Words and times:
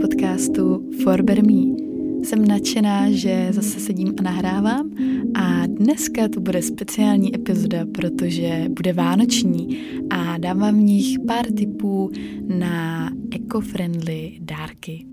podcastu 0.00 0.90
Forber 1.02 1.44
Me. 1.44 1.76
Jsem 2.24 2.44
nadšená, 2.48 3.10
že 3.10 3.48
zase 3.50 3.80
sedím 3.80 4.14
a 4.18 4.22
nahrávám 4.22 4.90
a 5.34 5.66
dneska 5.66 6.28
to 6.28 6.40
bude 6.40 6.62
speciální 6.62 7.34
epizoda, 7.34 7.86
protože 7.94 8.66
bude 8.68 8.92
vánoční 8.92 9.78
a 10.10 10.38
dám 10.38 10.58
vám 10.58 10.78
v 10.78 10.82
nich 10.82 11.18
pár 11.26 11.46
tipů 11.46 12.10
na 12.58 13.10
eco-friendly 13.34 14.38
dárky. 14.40 15.06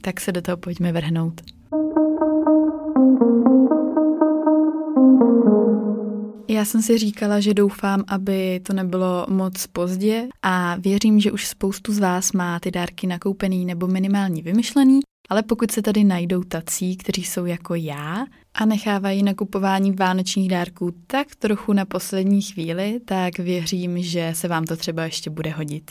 Tak 0.00 0.20
se 0.20 0.32
do 0.32 0.42
toho 0.42 0.56
pojďme 0.56 0.92
vrhnout. 0.92 1.40
Já 6.62 6.66
jsem 6.66 6.82
si 6.82 6.98
říkala, 6.98 7.40
že 7.40 7.54
doufám, 7.54 8.04
aby 8.06 8.60
to 8.60 8.72
nebylo 8.72 9.26
moc 9.28 9.66
pozdě 9.66 10.28
a 10.42 10.76
věřím, 10.76 11.20
že 11.20 11.32
už 11.32 11.46
spoustu 11.46 11.92
z 11.92 11.98
vás 11.98 12.32
má 12.32 12.60
ty 12.60 12.70
dárky 12.70 13.06
nakoupený 13.06 13.64
nebo 13.64 13.86
minimálně 13.86 14.42
vymyšlený, 14.42 15.00
ale 15.28 15.42
pokud 15.42 15.70
se 15.70 15.82
tady 15.82 16.04
najdou 16.04 16.42
tací, 16.42 16.96
kteří 16.96 17.24
jsou 17.24 17.46
jako 17.46 17.74
já 17.74 18.26
a 18.54 18.64
nechávají 18.64 19.22
nakupování 19.22 19.92
vánočních 19.92 20.48
dárků 20.48 20.90
tak 21.06 21.34
trochu 21.38 21.72
na 21.72 21.84
poslední 21.84 22.42
chvíli, 22.42 23.00
tak 23.04 23.38
věřím, 23.38 24.02
že 24.02 24.32
se 24.34 24.48
vám 24.48 24.64
to 24.64 24.76
třeba 24.76 25.04
ještě 25.04 25.30
bude 25.30 25.50
hodit. 25.50 25.90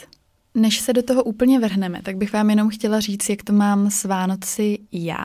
Než 0.54 0.80
se 0.80 0.92
do 0.92 1.02
toho 1.02 1.24
úplně 1.24 1.60
vrhneme, 1.60 2.02
tak 2.02 2.16
bych 2.16 2.32
vám 2.32 2.50
jenom 2.50 2.68
chtěla 2.70 3.00
říct, 3.00 3.28
jak 3.28 3.42
to 3.42 3.52
mám 3.52 3.90
s 3.90 4.04
Vánoci 4.04 4.78
já. 4.92 5.24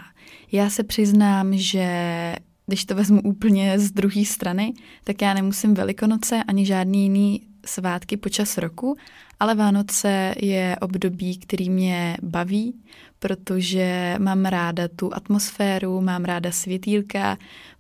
Já 0.52 0.70
se 0.70 0.84
přiznám, 0.84 1.58
že 1.58 1.88
když 2.68 2.86
to 2.86 2.96
vezmu 2.96 3.22
úplně 3.22 3.80
z 3.80 3.92
druhé 3.92 4.26
strany, 4.26 4.74
tak 5.04 5.22
já 5.22 5.34
nemusím 5.34 5.74
Velikonoce 5.74 6.44
ani 6.44 6.66
žádný 6.66 7.04
jiný 7.04 7.42
svátky 7.66 8.18
počas 8.18 8.58
roku, 8.58 8.96
ale 9.40 9.56
Vánoce 9.56 10.36
je 10.42 10.76
období, 10.82 11.38
který 11.38 11.70
mě 11.70 12.18
baví, 12.22 12.74
protože 13.20 14.16
mám 14.20 14.46
ráda 14.46 14.88
tu 14.88 15.14
atmosféru, 15.14 16.02
mám 16.02 16.26
ráda 16.26 16.52
světýlka, 16.52 17.38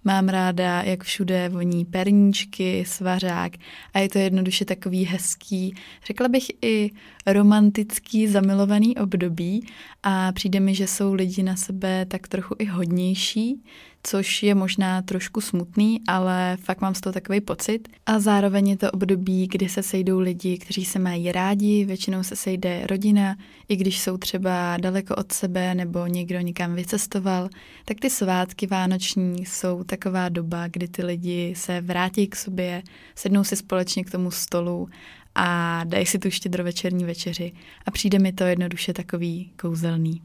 mám 0.07 0.29
ráda, 0.29 0.81
jak 0.81 1.03
všude 1.03 1.49
voní 1.49 1.85
perníčky, 1.85 2.85
svařák 2.87 3.51
a 3.93 3.99
je 3.99 4.09
to 4.09 4.19
jednoduše 4.19 4.65
takový 4.65 5.05
hezký, 5.05 5.75
řekla 6.05 6.27
bych 6.27 6.43
i 6.61 6.91
romantický, 7.25 8.27
zamilovaný 8.27 8.97
období 8.97 9.67
a 10.03 10.31
přijde 10.31 10.59
mi, 10.59 10.75
že 10.75 10.87
jsou 10.87 11.13
lidi 11.13 11.43
na 11.43 11.55
sebe 11.55 12.05
tak 12.05 12.27
trochu 12.27 12.55
i 12.59 12.65
hodnější, 12.65 13.61
což 14.03 14.43
je 14.43 14.55
možná 14.55 15.01
trošku 15.01 15.41
smutný, 15.41 16.01
ale 16.07 16.57
fakt 16.61 16.81
mám 16.81 16.95
z 16.95 17.01
toho 17.01 17.13
takový 17.13 17.41
pocit. 17.41 17.87
A 18.05 18.19
zároveň 18.19 18.69
je 18.69 18.77
to 18.77 18.91
období, 18.91 19.47
kdy 19.47 19.69
se 19.69 19.83
sejdou 19.83 20.19
lidi, 20.19 20.57
kteří 20.57 20.85
se 20.85 20.99
mají 20.99 21.31
rádi, 21.31 21.85
většinou 21.85 22.23
se 22.23 22.35
sejde 22.35 22.87
rodina, 22.87 23.35
i 23.69 23.75
když 23.75 23.99
jsou 23.99 24.17
třeba 24.17 24.77
daleko 24.77 25.15
od 25.15 25.31
sebe 25.31 25.75
nebo 25.75 26.05
někdo 26.05 26.39
někam 26.39 26.75
vycestoval, 26.75 27.49
tak 27.85 27.99
ty 27.99 28.09
svátky 28.09 28.67
vánoční 28.67 29.45
jsou 29.45 29.83
taková 29.97 30.29
doba, 30.29 30.67
kdy 30.67 30.87
ty 30.87 31.05
lidi 31.05 31.53
se 31.57 31.81
vrátí 31.81 32.27
k 32.27 32.35
sobě, 32.35 32.83
sednou 33.15 33.43
si 33.43 33.55
společně 33.55 34.03
k 34.03 34.11
tomu 34.11 34.31
stolu 34.31 34.89
a 35.35 35.81
dají 35.83 36.05
si 36.05 36.19
tu 36.19 36.29
štědrovečerní 36.29 37.05
večeři 37.05 37.51
a 37.85 37.91
přijde 37.91 38.19
mi 38.19 38.33
to 38.33 38.43
jednoduše 38.43 38.93
takový 38.93 39.51
kouzelný. 39.61 40.21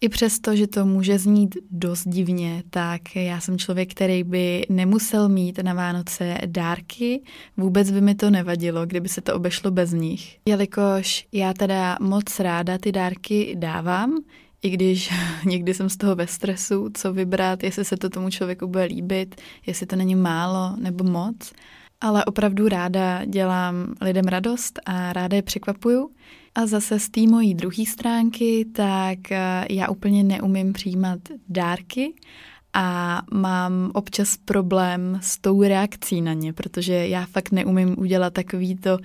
I 0.00 0.08
přesto, 0.08 0.56
že 0.56 0.66
to 0.66 0.86
může 0.86 1.18
znít 1.18 1.56
dost 1.70 2.08
divně, 2.08 2.62
tak 2.70 3.16
já 3.16 3.40
jsem 3.40 3.58
člověk, 3.58 3.90
který 3.90 4.24
by 4.24 4.66
nemusel 4.68 5.28
mít 5.28 5.58
na 5.58 5.74
Vánoce 5.74 6.38
dárky. 6.46 7.22
Vůbec 7.56 7.90
by 7.90 8.00
mi 8.00 8.14
to 8.14 8.30
nevadilo, 8.30 8.86
kdyby 8.86 9.08
se 9.08 9.20
to 9.20 9.34
obešlo 9.34 9.70
bez 9.70 9.92
nich. 9.92 10.38
Jelikož 10.48 11.26
já 11.32 11.52
teda 11.52 11.98
moc 12.00 12.40
ráda 12.40 12.78
ty 12.78 12.92
dárky 12.92 13.54
dávám, 13.58 14.18
i 14.62 14.70
když 14.70 15.10
někdy 15.44 15.74
jsem 15.74 15.90
z 15.90 15.96
toho 15.96 16.14
ve 16.16 16.26
stresu, 16.26 16.90
co 16.94 17.12
vybrat, 17.12 17.62
jestli 17.62 17.84
se 17.84 17.96
to 17.96 18.10
tomu 18.10 18.30
člověku 18.30 18.66
bude 18.66 18.84
líbit, 18.84 19.40
jestli 19.66 19.86
to 19.86 19.96
není 19.96 20.14
málo 20.14 20.76
nebo 20.76 21.04
moc. 21.04 21.52
Ale 22.00 22.24
opravdu 22.24 22.68
ráda 22.68 23.24
dělám 23.24 23.94
lidem 24.00 24.24
radost 24.24 24.80
a 24.86 25.12
ráda 25.12 25.36
je 25.36 25.42
překvapuju. 25.42 26.10
A 26.54 26.66
zase 26.66 26.98
z 26.98 27.08
té 27.08 27.20
mojí 27.20 27.54
druhé 27.54 27.86
stránky, 27.86 28.66
tak 28.72 29.32
eh, 29.32 29.66
já 29.70 29.88
úplně 29.88 30.24
neumím 30.24 30.72
přijímat 30.72 31.18
dárky 31.48 32.14
a 32.72 33.22
mám 33.32 33.90
občas 33.94 34.36
problém 34.36 35.18
s 35.22 35.38
tou 35.38 35.62
reakcí 35.62 36.20
na 36.20 36.32
ně, 36.32 36.52
protože 36.52 36.92
já 37.08 37.26
fakt 37.26 37.52
neumím 37.52 37.94
udělat 37.98 38.32
takový 38.32 38.76
to, 38.76 38.98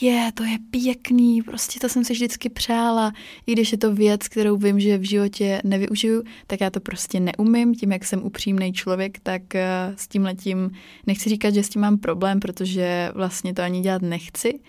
je, 0.00 0.30
to 0.34 0.44
je 0.44 0.58
pěkný, 0.70 1.42
prostě 1.42 1.80
to 1.80 1.88
jsem 1.88 2.04
si 2.04 2.12
vždycky 2.12 2.48
přála, 2.48 3.12
i 3.46 3.52
když 3.52 3.72
je 3.72 3.78
to 3.78 3.94
věc, 3.94 4.28
kterou 4.28 4.56
vím, 4.56 4.80
že 4.80 4.98
v 4.98 5.08
životě 5.08 5.60
nevyužiju, 5.64 6.22
tak 6.46 6.60
já 6.60 6.70
to 6.70 6.80
prostě 6.80 7.20
neumím, 7.20 7.74
tím, 7.74 7.92
jak 7.92 8.04
jsem 8.04 8.22
upřímný 8.22 8.72
člověk, 8.72 9.18
tak 9.22 9.54
eh, 9.54 9.92
s 9.96 10.08
tím 10.08 10.22
letím 10.22 10.70
nechci 11.06 11.28
říkat, 11.28 11.54
že 11.54 11.62
s 11.62 11.68
tím 11.68 11.82
mám 11.82 11.98
problém, 11.98 12.40
protože 12.40 13.10
vlastně 13.14 13.54
to 13.54 13.62
ani 13.62 13.80
dělat 13.80 14.02
nechci, 14.02 14.60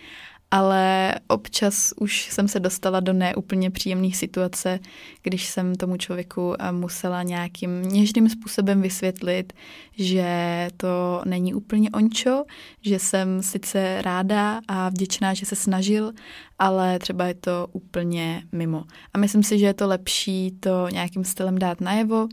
ale 0.51 1.15
občas 1.27 1.93
už 1.97 2.29
jsem 2.31 2.47
se 2.47 2.59
dostala 2.59 2.99
do 2.99 3.13
neúplně 3.13 3.71
příjemných 3.71 4.17
situace, 4.17 4.79
když 5.23 5.47
jsem 5.47 5.75
tomu 5.75 5.97
člověku 5.97 6.55
eh, 6.59 6.71
musela 6.71 7.23
nějakým 7.23 7.81
něžným 7.81 8.29
způsobem 8.29 8.81
vysvětlit, 8.81 9.53
že 9.91 10.67
to 10.77 11.21
není 11.25 11.53
úplně 11.53 11.89
ončo, 11.89 12.43
že 12.81 12.99
jsem 12.99 13.43
sice 13.43 14.01
ráda 14.01 14.59
a 14.67 14.89
vděčná, 14.89 15.33
že 15.33 15.45
se 15.45 15.55
snažil, 15.55 16.11
ale 16.59 16.99
třeba 16.99 17.25
je 17.25 17.33
to 17.33 17.67
úplně 17.71 18.43
mimo. 18.51 18.83
A 19.13 19.17
myslím 19.17 19.43
si, 19.43 19.59
že 19.59 19.65
je 19.65 19.73
to 19.73 19.87
lepší 19.87 20.51
to 20.59 20.87
nějakým 20.89 21.23
stylem 21.23 21.57
dát 21.57 21.81
najevo, 21.81 22.27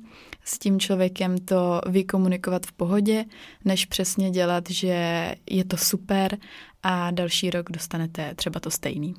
s 0.45 0.59
tím 0.59 0.81
člověkem 0.81 1.39
to 1.39 1.81
vykomunikovat 1.87 2.67
v 2.67 2.73
pohodě, 2.73 3.25
než 3.65 3.87
přesně 3.87 4.31
dělat, 4.31 4.71
že 4.71 5.35
je 5.51 5.65
to 5.65 5.77
super 5.77 6.39
a 6.83 7.11
další 7.11 7.51
rok 7.51 7.71
dostanete 7.71 8.35
třeba 8.35 8.61
to 8.61 8.71
stejný. 8.71 9.15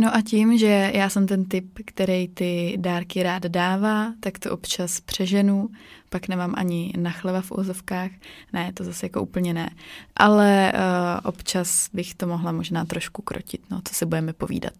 No 0.00 0.16
a 0.16 0.22
tím, 0.22 0.58
že 0.58 0.90
já 0.94 1.10
jsem 1.10 1.26
ten 1.26 1.44
typ, 1.44 1.78
který 1.86 2.28
ty 2.28 2.76
dárky 2.78 3.22
rád 3.22 3.42
dává, 3.42 4.12
tak 4.20 4.38
to 4.38 4.52
občas 4.52 5.00
přeženu, 5.00 5.68
pak 6.10 6.28
nemám 6.28 6.54
ani 6.56 6.92
na 6.96 7.10
chleba 7.10 7.40
v 7.40 7.52
úzovkách, 7.52 8.10
ne, 8.52 8.72
to 8.72 8.84
zase 8.84 9.06
jako 9.06 9.22
úplně 9.22 9.54
ne, 9.54 9.70
ale 10.16 10.72
uh, 10.72 10.80
občas 11.28 11.90
bych 11.92 12.14
to 12.14 12.26
mohla 12.26 12.52
možná 12.52 12.84
trošku 12.84 13.22
krotit, 13.22 13.60
no, 13.70 13.80
co 13.88 13.94
si 13.94 14.06
budeme 14.06 14.32
povídat. 14.32 14.74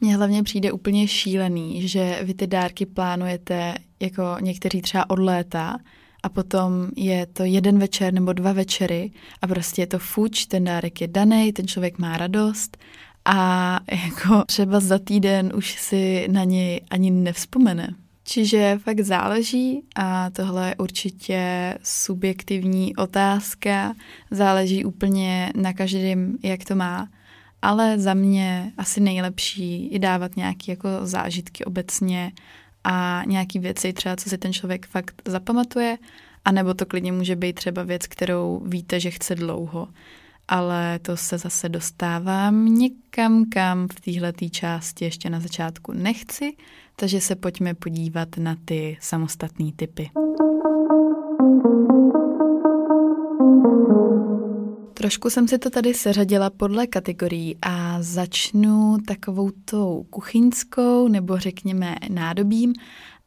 Mně 0.00 0.16
hlavně 0.16 0.42
přijde 0.42 0.72
úplně 0.72 1.08
šílený, 1.08 1.88
že 1.88 2.18
vy 2.22 2.34
ty 2.34 2.46
dárky 2.46 2.86
plánujete 2.86 3.74
jako 4.00 4.22
někteří 4.40 4.82
třeba 4.82 5.10
od 5.10 5.18
léta 5.18 5.78
a 6.22 6.28
potom 6.28 6.88
je 6.96 7.26
to 7.26 7.44
jeden 7.44 7.78
večer 7.78 8.14
nebo 8.14 8.32
dva 8.32 8.52
večery 8.52 9.10
a 9.42 9.46
prostě 9.46 9.82
je 9.82 9.86
to 9.86 9.98
fuč, 9.98 10.46
ten 10.46 10.64
dárek 10.64 11.00
je 11.00 11.08
daný, 11.08 11.52
ten 11.52 11.66
člověk 11.66 11.98
má 11.98 12.16
radost 12.16 12.76
a 13.24 13.80
jako 13.90 14.44
třeba 14.44 14.80
za 14.80 14.98
týden 14.98 15.52
už 15.54 15.80
si 15.80 16.28
na 16.30 16.44
něj 16.44 16.80
ani 16.90 17.10
nevzpomene. 17.10 17.94
Čiže 18.24 18.78
fakt 18.82 19.00
záleží 19.00 19.82
a 19.96 20.30
tohle 20.30 20.68
je 20.68 20.76
určitě 20.76 21.74
subjektivní 21.82 22.96
otázka, 22.96 23.94
záleží 24.30 24.84
úplně 24.84 25.52
na 25.56 25.72
každém, 25.72 26.36
jak 26.42 26.64
to 26.64 26.74
má 26.74 27.08
ale 27.62 27.98
za 27.98 28.14
mě 28.14 28.72
asi 28.76 29.00
nejlepší 29.00 29.88
i 29.88 29.98
dávat 29.98 30.36
nějaké 30.36 30.72
jako 30.72 30.88
zážitky 31.02 31.64
obecně 31.64 32.32
a 32.84 33.22
nějaký 33.26 33.58
věci 33.58 33.92
třeba, 33.92 34.16
co 34.16 34.28
si 34.28 34.38
ten 34.38 34.52
člověk 34.52 34.86
fakt 34.86 35.22
zapamatuje, 35.28 35.98
anebo 36.44 36.74
to 36.74 36.86
klidně 36.86 37.12
může 37.12 37.36
být 37.36 37.52
třeba 37.52 37.82
věc, 37.82 38.06
kterou 38.06 38.62
víte, 38.66 39.00
že 39.00 39.10
chce 39.10 39.34
dlouho. 39.34 39.88
Ale 40.48 40.98
to 40.98 41.16
se 41.16 41.38
zase 41.38 41.68
dostávám 41.68 42.64
někam, 42.64 43.44
kam 43.44 43.88
v 43.88 44.00
téhle 44.00 44.32
části 44.50 45.04
ještě 45.04 45.30
na 45.30 45.40
začátku 45.40 45.92
nechci, 45.92 46.56
takže 46.96 47.20
se 47.20 47.36
pojďme 47.36 47.74
podívat 47.74 48.28
na 48.36 48.56
ty 48.64 48.96
samostatné 49.00 49.70
typy. 49.76 50.10
Trošku 55.00 55.30
jsem 55.30 55.48
si 55.48 55.58
to 55.58 55.70
tady 55.70 55.94
seřadila 55.94 56.50
podle 56.50 56.86
kategorií 56.86 57.56
a 57.62 58.02
začnu 58.02 58.96
takovou 59.06 59.50
tou 59.64 60.06
kuchyňskou 60.10 61.08
nebo 61.08 61.38
řekněme 61.38 61.96
nádobím 62.08 62.72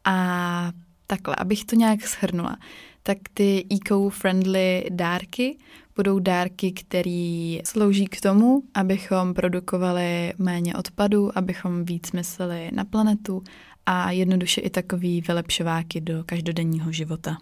a 0.03 0.71
takhle, 1.07 1.35
abych 1.35 1.65
to 1.65 1.75
nějak 1.75 2.07
shrnula. 2.07 2.57
Tak 3.03 3.17
ty 3.33 3.65
eco-friendly 3.69 4.83
dárky 4.89 5.57
budou 5.95 6.19
dárky, 6.19 6.71
které 6.71 7.57
slouží 7.65 8.05
k 8.05 8.21
tomu, 8.21 8.63
abychom 8.73 9.33
produkovali 9.33 10.33
méně 10.37 10.75
odpadu, 10.75 11.37
abychom 11.37 11.85
víc 11.85 12.11
mysleli 12.11 12.69
na 12.73 12.85
planetu 12.85 13.43
a 13.85 14.11
jednoduše 14.11 14.61
i 14.61 14.69
takový 14.69 15.21
vylepšováky 15.21 16.01
do 16.01 16.23
každodenního 16.25 16.91
života. 16.91 17.37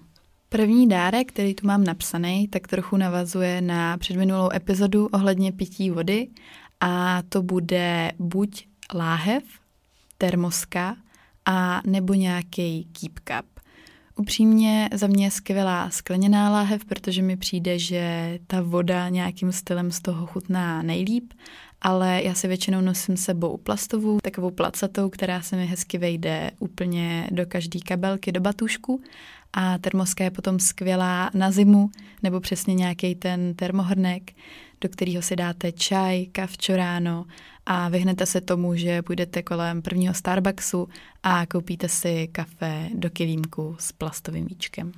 První 0.54 0.88
dárek, 0.90 1.32
který 1.32 1.56
tu 1.56 1.68
mám 1.68 1.84
napsaný, 1.84 2.48
tak 2.48 2.68
trochu 2.68 2.98
navazuje 2.98 3.62
na 3.62 3.98
předminulou 3.98 4.50
epizodu 4.54 5.08
ohledně 5.08 5.52
pití 5.52 5.90
vody 5.90 6.28
a 6.80 7.22
to 7.30 7.42
bude 7.42 8.12
buď 8.20 8.68
láhev, 8.94 9.44
termoska 10.18 10.96
a 11.46 11.82
nebo 11.88 12.14
nějaký 12.14 12.88
keep 13.00 13.20
cup. 13.20 13.60
Upřímně 14.16 14.90
za 14.94 15.08
mě 15.08 15.26
je 15.26 15.32
skvělá 15.32 15.90
skleněná 15.90 16.50
láhev, 16.50 16.86
protože 16.86 17.22
mi 17.22 17.38
přijde, 17.38 17.80
že 17.80 18.40
ta 18.48 18.62
voda 18.62 19.10
nějakým 19.10 19.52
stylem 19.52 19.92
z 19.92 20.00
toho 20.00 20.26
chutná 20.26 20.82
nejlíp, 20.82 21.34
ale 21.82 22.24
já 22.24 22.34
si 22.34 22.48
většinou 22.48 22.82
nosím 22.82 23.18
sebou 23.18 23.58
plastovou, 23.58 24.20
takovou 24.24 24.52
placatou, 24.52 25.10
která 25.10 25.42
se 25.42 25.56
mi 25.56 25.66
hezky 25.66 25.98
vejde 25.98 26.52
úplně 26.60 27.28
do 27.32 27.46
každé 27.46 27.80
kabelky, 27.80 28.32
do 28.32 28.42
batušku 28.42 29.02
a 29.54 29.78
termoska 29.78 30.24
je 30.24 30.32
potom 30.32 30.60
skvělá 30.60 31.32
na 31.34 31.52
zimu, 31.52 31.90
nebo 32.24 32.40
přesně 32.40 32.76
nějaký 32.76 33.16
ten 33.16 33.56
termohrnek, 33.56 34.32
do 34.82 34.90
kterého 34.90 35.22
si 35.22 35.36
dáte 35.36 35.72
čaj, 35.72 36.26
kavčo 36.26 36.76
ráno 36.76 37.26
a 37.66 37.90
vyhnete 37.90 38.26
se 38.26 38.42
tomu, 38.42 38.76
že 38.76 39.02
půjdete 39.02 39.44
kolem 39.44 39.82
prvního 39.82 40.14
Starbucksu 40.14 40.88
a 41.24 41.46
koupíte 41.46 41.90
si 41.90 42.28
kafe 42.32 42.90
do 42.94 43.10
kilímku 43.10 43.76
s 43.80 43.92
plastovým 43.92 44.46
víčkem. 44.46 44.92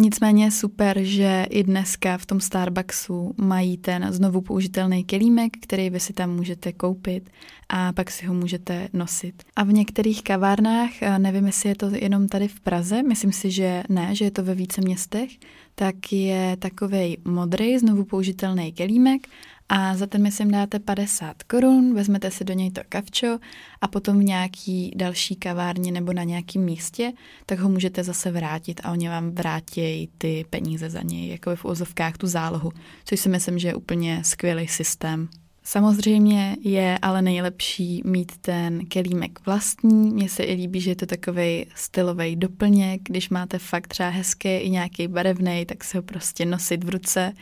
Nicméně 0.00 0.44
je 0.44 0.50
super, 0.50 0.98
že 1.02 1.46
i 1.50 1.62
dneska 1.62 2.18
v 2.18 2.26
tom 2.26 2.40
Starbucksu 2.40 3.34
mají 3.36 3.76
ten 3.76 4.06
znovu 4.10 4.40
použitelný 4.40 5.04
kelímek, 5.04 5.52
který 5.62 5.90
vy 5.90 6.00
si 6.00 6.12
tam 6.12 6.30
můžete 6.30 6.72
koupit 6.72 7.30
a 7.68 7.92
pak 7.92 8.10
si 8.10 8.26
ho 8.26 8.34
můžete 8.34 8.88
nosit. 8.92 9.42
A 9.56 9.64
v 9.64 9.72
některých 9.72 10.22
kavárnách, 10.22 10.90
nevím, 11.18 11.46
jestli 11.46 11.68
je 11.68 11.74
to 11.74 11.90
jenom 11.92 12.28
tady 12.28 12.48
v 12.48 12.60
Praze, 12.60 13.02
myslím 13.02 13.32
si, 13.32 13.50
že 13.50 13.82
ne, 13.88 14.14
že 14.14 14.24
je 14.24 14.30
to 14.30 14.42
ve 14.44 14.54
více 14.54 14.80
městech, 14.80 15.30
tak 15.74 16.12
je 16.12 16.56
takovej 16.56 17.16
modrý 17.24 17.78
znovu 17.78 18.04
použitelný 18.04 18.72
kelímek 18.72 19.28
a 19.68 19.96
za 19.96 20.06
ten 20.06 20.22
myslím 20.22 20.50
dáte 20.50 20.78
50 20.78 21.42
korun, 21.42 21.94
vezmete 21.94 22.30
si 22.30 22.44
do 22.44 22.54
něj 22.54 22.70
to 22.70 22.80
kavčo 22.88 23.38
a 23.80 23.88
potom 23.88 24.18
v 24.18 24.24
nějaký 24.24 24.92
další 24.96 25.36
kavárně 25.36 25.92
nebo 25.92 26.12
na 26.12 26.22
nějakém 26.24 26.62
místě, 26.62 27.12
tak 27.46 27.58
ho 27.58 27.68
můžete 27.68 28.04
zase 28.04 28.30
vrátit 28.30 28.80
a 28.84 28.92
oni 28.92 29.08
vám 29.08 29.30
vrátí 29.30 30.10
ty 30.18 30.44
peníze 30.50 30.90
za 30.90 31.02
něj, 31.02 31.28
jako 31.28 31.56
v 31.56 31.64
úzovkách 31.64 32.16
tu 32.16 32.26
zálohu, 32.26 32.72
což 33.04 33.20
si 33.20 33.28
myslím, 33.28 33.58
že 33.58 33.68
je 33.68 33.74
úplně 33.74 34.24
skvělý 34.24 34.68
systém. 34.68 35.28
Samozřejmě 35.64 36.56
je 36.60 36.98
ale 37.02 37.22
nejlepší 37.22 38.02
mít 38.04 38.32
ten 38.40 38.86
kelímek 38.86 39.46
vlastní. 39.46 40.10
Mně 40.10 40.28
se 40.28 40.42
i 40.42 40.54
líbí, 40.54 40.80
že 40.80 40.90
je 40.90 40.96
to 40.96 41.06
takový 41.06 41.66
stylový 41.74 42.36
doplněk. 42.36 43.00
Když 43.04 43.28
máte 43.28 43.58
fakt 43.58 43.86
třeba 43.86 44.08
hezký 44.08 44.48
i 44.48 44.70
nějaký 44.70 45.08
barevný, 45.08 45.64
tak 45.66 45.84
se 45.84 45.98
ho 45.98 46.02
prostě 46.02 46.44
nosit 46.44 46.84
v 46.84 46.88
ruce 46.88 47.32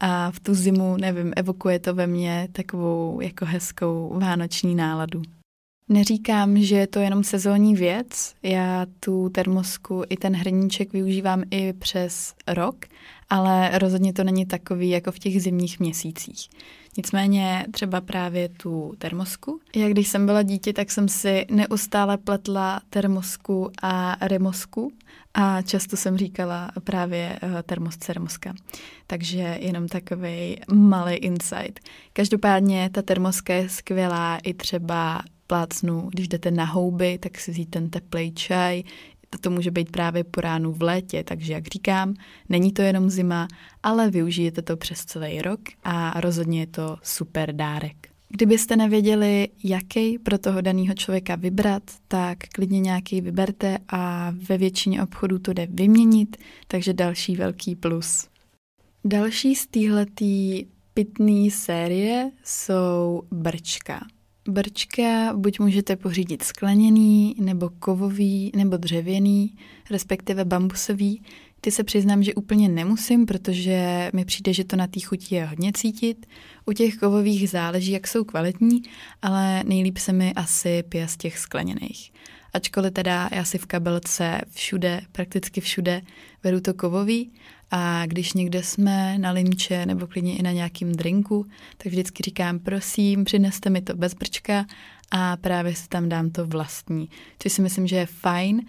a 0.00 0.30
v 0.30 0.40
tu 0.40 0.54
zimu, 0.54 0.96
nevím, 0.96 1.32
evokuje 1.36 1.78
to 1.78 1.94
ve 1.94 2.06
mně 2.06 2.48
takovou 2.52 3.20
jako 3.20 3.44
hezkou 3.44 4.18
vánoční 4.18 4.74
náladu. 4.74 5.22
Neříkám, 5.88 6.62
že 6.62 6.76
je 6.76 6.86
to 6.86 6.98
jenom 6.98 7.24
sezónní 7.24 7.74
věc. 7.74 8.34
Já 8.42 8.86
tu 9.00 9.28
termosku 9.28 10.02
i 10.08 10.16
ten 10.16 10.36
hrníček 10.36 10.92
využívám 10.92 11.42
i 11.50 11.72
přes 11.72 12.34
rok, 12.46 12.76
ale 13.30 13.78
rozhodně 13.78 14.12
to 14.12 14.24
není 14.24 14.46
takový 14.46 14.90
jako 14.90 15.12
v 15.12 15.18
těch 15.18 15.42
zimních 15.42 15.80
měsících. 15.80 16.48
Nicméně 16.96 17.66
třeba 17.70 18.00
právě 18.00 18.48
tu 18.48 18.94
termosku. 18.98 19.60
Já 19.76 19.88
když 19.88 20.08
jsem 20.08 20.26
byla 20.26 20.42
dítě, 20.42 20.72
tak 20.72 20.90
jsem 20.90 21.08
si 21.08 21.46
neustále 21.50 22.18
pletla 22.18 22.80
termosku 22.90 23.70
a 23.82 24.16
remosku 24.26 24.92
a 25.34 25.62
často 25.62 25.96
jsem 25.96 26.18
říkala 26.18 26.70
právě 26.84 27.38
eh, 27.42 27.62
termosce 27.62 28.12
remoska. 28.12 28.54
Takže 29.06 29.58
jenom 29.60 29.88
takový 29.88 30.60
malý 30.72 31.14
insight. 31.14 31.80
Každopádně 32.12 32.90
ta 32.92 33.02
termoska 33.02 33.54
je 33.54 33.68
skvělá 33.68 34.38
i 34.38 34.54
třeba 34.54 35.22
plácnu, 35.46 36.08
když 36.12 36.28
jdete 36.28 36.50
na 36.50 36.64
houby, 36.64 37.18
tak 37.18 37.38
si 37.38 37.50
vzít 37.50 37.70
ten 37.70 37.90
teplý 37.90 38.32
čaj, 38.32 38.82
to 39.40 39.50
může 39.50 39.70
být 39.70 39.90
právě 39.90 40.24
po 40.24 40.40
ránu 40.40 40.72
v 40.72 40.82
létě, 40.82 41.24
takže 41.24 41.52
jak 41.52 41.66
říkám, 41.66 42.14
není 42.48 42.72
to 42.72 42.82
jenom 42.82 43.10
zima, 43.10 43.48
ale 43.82 44.10
využijete 44.10 44.62
to 44.62 44.76
přes 44.76 45.04
celý 45.04 45.42
rok 45.42 45.60
a 45.84 46.20
rozhodně 46.20 46.60
je 46.60 46.66
to 46.66 46.96
super 47.02 47.52
dárek. 47.52 48.08
Kdybyste 48.28 48.76
nevěděli, 48.76 49.48
jaký 49.64 50.18
pro 50.18 50.38
toho 50.38 50.60
daného 50.60 50.94
člověka 50.94 51.36
vybrat, 51.36 51.82
tak 52.08 52.38
klidně 52.38 52.80
nějaký 52.80 53.20
vyberte 53.20 53.78
a 53.88 54.32
ve 54.48 54.58
většině 54.58 55.02
obchodů 55.02 55.38
to 55.38 55.52
jde 55.52 55.66
vyměnit, 55.70 56.36
takže 56.68 56.92
další 56.92 57.36
velký 57.36 57.76
plus. 57.76 58.28
Další 59.04 59.54
z 59.54 59.66
téhletý 59.66 60.66
pitný 60.94 61.50
série 61.50 62.30
jsou 62.44 63.22
brčka. 63.30 64.00
Brčka 64.48 65.32
buď 65.36 65.60
můžete 65.60 65.96
pořídit 65.96 66.42
skleněný, 66.42 67.34
nebo 67.38 67.70
kovový, 67.78 68.52
nebo 68.56 68.76
dřevěný, 68.76 69.54
respektive 69.90 70.44
bambusový. 70.44 71.22
Ty 71.60 71.70
se 71.70 71.84
přiznám, 71.84 72.22
že 72.22 72.34
úplně 72.34 72.68
nemusím, 72.68 73.26
protože 73.26 74.10
mi 74.14 74.24
přijde, 74.24 74.52
že 74.52 74.64
to 74.64 74.76
na 74.76 74.86
té 74.86 75.00
chuti 75.00 75.34
je 75.34 75.44
hodně 75.44 75.72
cítit. 75.72 76.26
U 76.66 76.72
těch 76.72 76.96
kovových 76.96 77.50
záleží, 77.50 77.92
jak 77.92 78.08
jsou 78.08 78.24
kvalitní, 78.24 78.82
ale 79.22 79.64
nejlíp 79.64 79.98
se 79.98 80.12
mi 80.12 80.32
asi 80.34 80.82
pije 80.82 81.08
z 81.08 81.16
těch 81.16 81.38
skleněných. 81.38 82.12
Ačkoliv 82.52 82.92
teda 82.92 83.28
já 83.32 83.44
si 83.44 83.58
v 83.58 83.66
kabelce 83.66 84.40
všude, 84.50 85.00
prakticky 85.12 85.60
všude, 85.60 86.02
vedu 86.44 86.60
to 86.60 86.74
kovový 86.74 87.32
a 87.70 88.06
když 88.06 88.32
někde 88.32 88.62
jsme 88.62 89.18
na 89.18 89.30
linče 89.30 89.86
nebo 89.86 90.06
klidně 90.06 90.36
i 90.36 90.42
na 90.42 90.52
nějakým 90.52 90.92
drinku, 90.92 91.46
tak 91.76 91.86
vždycky 91.86 92.22
říkám, 92.22 92.58
prosím, 92.58 93.24
přineste 93.24 93.70
mi 93.70 93.80
to 93.80 93.96
bez 93.96 94.14
brčka 94.14 94.66
a 95.10 95.36
právě 95.36 95.74
si 95.74 95.88
tam 95.88 96.08
dám 96.08 96.30
to 96.30 96.46
vlastní, 96.46 97.08
což 97.38 97.52
si 97.52 97.62
myslím, 97.62 97.86
že 97.86 97.96
je 97.96 98.06
fajn. 98.06 98.62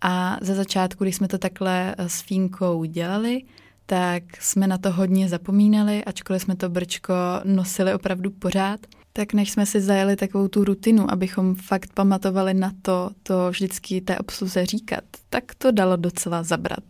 A 0.00 0.38
za 0.40 0.54
začátku, 0.54 1.04
když 1.04 1.16
jsme 1.16 1.28
to 1.28 1.38
takhle 1.38 1.94
s 1.98 2.20
Fínkou 2.20 2.84
dělali, 2.84 3.42
tak 3.86 4.22
jsme 4.40 4.66
na 4.66 4.78
to 4.78 4.92
hodně 4.92 5.28
zapomínali, 5.28 6.04
ačkoliv 6.04 6.42
jsme 6.42 6.56
to 6.56 6.68
brčko 6.68 7.14
nosili 7.44 7.94
opravdu 7.94 8.30
pořád. 8.30 8.80
Tak 9.12 9.32
než 9.32 9.50
jsme 9.50 9.66
si 9.66 9.80
zajeli 9.80 10.16
takovou 10.16 10.48
tu 10.48 10.64
rutinu, 10.64 11.12
abychom 11.12 11.54
fakt 11.54 11.92
pamatovali 11.94 12.54
na 12.54 12.72
to, 12.82 13.10
to 13.22 13.50
vždycky 13.50 14.00
té 14.00 14.18
obsluze 14.18 14.66
říkat, 14.66 15.04
tak 15.28 15.54
to 15.54 15.70
dalo 15.70 15.96
docela 15.96 16.42
zabrat 16.42 16.82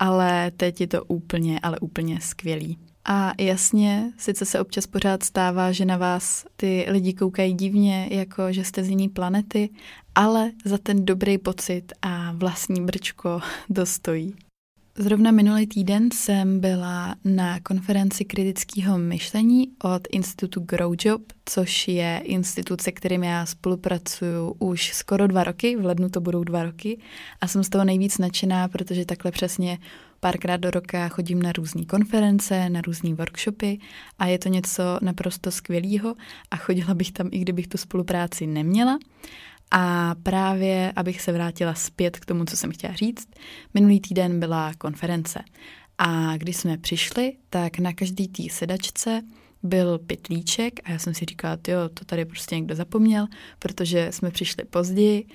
ale 0.00 0.50
teď 0.50 0.80
je 0.80 0.86
to 0.86 1.04
úplně, 1.04 1.60
ale 1.60 1.78
úplně 1.78 2.20
skvělý. 2.20 2.78
A 3.04 3.32
jasně, 3.40 4.12
sice 4.18 4.44
se 4.44 4.60
občas 4.60 4.86
pořád 4.86 5.22
stává, 5.22 5.72
že 5.72 5.84
na 5.84 5.96
vás 5.96 6.44
ty 6.56 6.86
lidi 6.88 7.12
koukají 7.12 7.54
divně, 7.54 8.08
jako 8.10 8.52
že 8.52 8.64
jste 8.64 8.84
z 8.84 8.88
jiné 8.88 9.08
planety, 9.08 9.70
ale 10.14 10.50
za 10.64 10.78
ten 10.78 11.04
dobrý 11.04 11.38
pocit 11.38 11.92
a 12.02 12.32
vlastní 12.32 12.84
brčko 12.84 13.40
dostojí. 13.70 14.34
Zrovna 14.98 15.30
minulý 15.30 15.66
týden 15.66 16.08
jsem 16.14 16.60
byla 16.60 17.14
na 17.24 17.60
konferenci 17.60 18.24
kritického 18.24 18.98
myšlení 18.98 19.68
od 19.84 20.02
institutu 20.12 20.60
Growjob, 20.60 21.22
což 21.44 21.88
je 21.88 22.20
institut, 22.24 22.80
se 22.80 22.92
kterým 22.92 23.24
já 23.24 23.46
spolupracuju 23.46 24.54
už 24.58 24.92
skoro 24.94 25.26
dva 25.26 25.44
roky, 25.44 25.76
v 25.76 25.84
lednu 25.84 26.08
to 26.08 26.20
budou 26.20 26.44
dva 26.44 26.62
roky 26.62 27.00
a 27.40 27.46
jsem 27.46 27.64
z 27.64 27.68
toho 27.68 27.84
nejvíc 27.84 28.18
nadšená, 28.18 28.68
protože 28.68 29.04
takhle 29.04 29.30
přesně 29.30 29.78
párkrát 30.20 30.56
do 30.56 30.70
roka 30.70 31.08
chodím 31.08 31.42
na 31.42 31.52
různé 31.52 31.84
konference, 31.84 32.70
na 32.70 32.80
různé 32.80 33.14
workshopy 33.14 33.78
a 34.18 34.26
je 34.26 34.38
to 34.38 34.48
něco 34.48 34.82
naprosto 35.02 35.50
skvělého 35.50 36.14
a 36.50 36.56
chodila 36.56 36.94
bych 36.94 37.12
tam, 37.12 37.28
i 37.30 37.38
kdybych 37.38 37.68
tu 37.68 37.78
spolupráci 37.78 38.46
neměla. 38.46 38.98
A 39.70 40.14
právě, 40.22 40.92
abych 40.96 41.20
se 41.20 41.32
vrátila 41.32 41.74
zpět 41.74 42.18
k 42.18 42.24
tomu, 42.26 42.44
co 42.44 42.56
jsem 42.56 42.72
chtěla 42.72 42.94
říct, 42.94 43.28
minulý 43.74 44.00
týden 44.00 44.40
byla 44.40 44.74
konference. 44.78 45.40
A 45.98 46.36
když 46.36 46.56
jsme 46.56 46.78
přišli, 46.78 47.32
tak 47.50 47.78
na 47.78 47.92
každý 47.92 48.28
té 48.28 48.42
sedačce 48.50 49.22
byl 49.62 49.98
pitlíček 49.98 50.80
a 50.84 50.90
já 50.90 50.98
jsem 50.98 51.14
si 51.14 51.24
říkala, 51.24 51.58
jo, 51.68 51.88
to 51.94 52.04
tady 52.04 52.24
prostě 52.24 52.54
někdo 52.54 52.74
zapomněl, 52.74 53.26
protože 53.58 54.08
jsme 54.10 54.30
přišli 54.30 54.64
později 54.64 55.26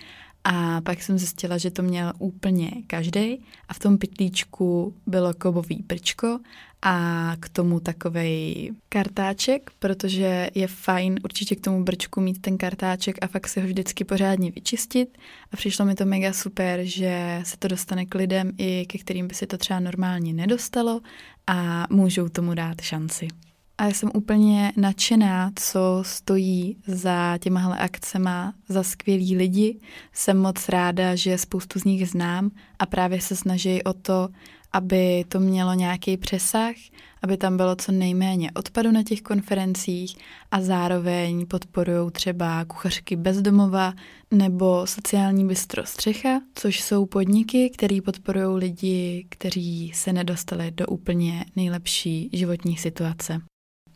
a 0.48 0.82
pak 0.82 1.04
jsem 1.04 1.18
zjistila, 1.18 1.58
že 1.58 1.72
to 1.72 1.82
měl 1.82 2.14
úplně 2.20 2.72
každý 2.88 3.46
a 3.68 3.74
v 3.74 3.80
tom 3.80 3.98
pytlíčku 3.98 4.96
bylo 5.06 5.34
kovový 5.34 5.84
brčko 5.88 6.40
a 6.82 7.36
k 7.40 7.50
tomu 7.50 7.80
takový 7.80 8.72
kartáček, 8.90 9.72
protože 9.80 10.50
je 10.56 10.68
fajn 10.68 11.20
určitě 11.24 11.56
k 11.56 11.62
tomu 11.62 11.84
brčku 11.84 12.22
mít 12.22 12.42
ten 12.42 12.58
kartáček 12.58 13.18
a 13.22 13.28
fakt 13.28 13.48
si 13.48 13.62
ho 13.62 13.68
vždycky 13.68 14.04
pořádně 14.04 14.52
vyčistit. 14.52 15.18
A 15.52 15.58
přišlo 15.58 15.86
mi 15.86 15.96
to 15.96 16.06
mega 16.06 16.34
super, 16.34 16.80
že 16.84 17.42
se 17.44 17.58
to 17.58 17.68
dostane 17.68 18.06
k 18.06 18.16
lidem 18.16 18.52
i 18.58 18.86
ke 18.86 18.98
kterým 18.98 19.28
by 19.28 19.36
se 19.36 19.48
to 19.48 19.58
třeba 19.58 19.80
normálně 19.80 20.34
nedostalo 20.34 21.02
a 21.48 21.88
můžou 21.90 22.30
tomu 22.30 22.54
dát 22.54 22.82
šanci. 22.82 23.28
A 23.77 23.86
já 23.86 23.89
jsem 23.89 24.12
úplně 24.13 24.72
nadšená, 24.77 25.51
co 25.55 26.03
stojí 26.05 26.77
za 26.88 27.38
těmahle 27.38 27.77
akcema, 27.77 28.53
za 28.70 28.84
skvělí 28.84 29.38
lidi. 29.38 29.79
Jsem 30.13 30.38
moc 30.38 30.70
ráda, 30.70 31.15
že 31.15 31.38
spoustu 31.38 31.79
z 31.79 31.84
nich 31.84 32.10
znám 32.10 32.51
a 32.79 32.86
právě 32.86 33.22
se 33.22 33.36
snaží 33.36 33.84
o 33.84 33.94
to, 33.94 34.29
aby 34.74 35.25
to 35.27 35.39
mělo 35.39 35.74
nějaký 35.74 36.17
přesah, 36.17 36.75
aby 37.22 37.38
tam 37.38 37.58
bylo 37.58 37.75
co 37.75 37.91
nejméně 37.91 38.51
odpadu 38.51 38.91
na 38.91 39.03
těch 39.03 39.22
konferencích 39.22 40.17
a 40.51 40.62
zároveň 40.62 41.46
podporují 41.48 42.12
třeba 42.12 42.65
kuchařky 42.65 43.15
bezdomova 43.15 43.94
nebo 44.32 44.88
sociální 44.88 45.48
bystro 45.48 45.86
Střecha, 45.86 46.41
což 46.55 46.82
jsou 46.82 47.05
podniky, 47.05 47.70
které 47.70 48.00
podporují 48.05 48.60
lidi, 48.60 49.25
kteří 49.29 49.91
se 49.96 50.13
nedostali 50.13 50.72
do 50.72 50.86
úplně 50.88 51.46
nejlepší 51.55 52.29
životní 52.34 52.77
situace. 52.77 53.41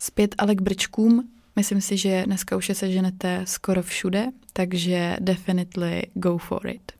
Zpět 0.02 0.34
ale 0.38 0.54
k 0.54 0.60
brčkům, 0.60 1.28
myslím 1.56 1.80
si, 1.80 1.96
že 1.96 2.22
dneska 2.26 2.56
už 2.56 2.68
je 2.68 2.74
seženete 2.74 3.42
skoro 3.44 3.82
všude, 3.82 4.26
takže 4.52 5.16
definitely 5.20 6.02
go 6.14 6.38
for 6.38 6.66
it. 6.66 6.92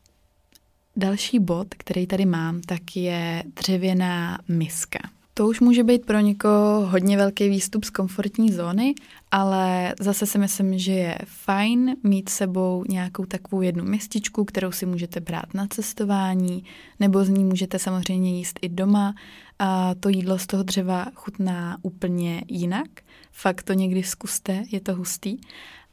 Další 0.97 1.38
bod, 1.38 1.75
který 1.75 2.07
tady 2.07 2.26
mám, 2.26 2.61
tak 2.61 2.97
je 2.97 3.42
dřevěná 3.57 4.38
miska. 4.49 4.99
To 5.35 5.49
už 5.49 5.61
může 5.61 5.85
být 5.85 6.07
pro 6.07 6.21
někoho 6.21 6.87
hodně 6.87 7.16
velký 7.16 7.49
výstup 7.49 7.85
z 7.85 7.90
komfortní 7.90 8.52
zóny, 8.52 8.95
ale 9.30 9.95
zase 10.00 10.26
si 10.26 10.38
myslím, 10.38 10.78
že 10.78 10.92
je 10.92 11.19
fajn 11.25 11.97
mít 12.02 12.28
sebou 12.28 12.85
nějakou 12.88 13.25
takovou 13.25 13.62
jednu 13.62 13.85
mističku, 13.85 14.45
kterou 14.45 14.73
si 14.73 14.87
můžete 14.87 15.21
brát 15.21 15.54
na 15.54 15.66
cestování, 15.66 16.64
nebo 17.00 17.25
z 17.25 17.28
ní 17.28 17.45
můžete 17.45 17.78
samozřejmě 17.78 18.37
jíst 18.37 18.59
i 18.62 18.69
doma. 18.69 19.14
A 19.62 19.95
to 20.00 20.09
jídlo 20.09 20.38
z 20.38 20.47
toho 20.47 20.62
dřeva 20.62 21.07
chutná 21.14 21.76
úplně 21.83 22.43
jinak. 22.49 22.88
Fakt 23.33 23.62
to 23.62 23.73
někdy 23.73 24.02
zkuste, 24.02 24.62
je 24.71 24.81
to 24.81 24.95
hustý. 24.95 25.38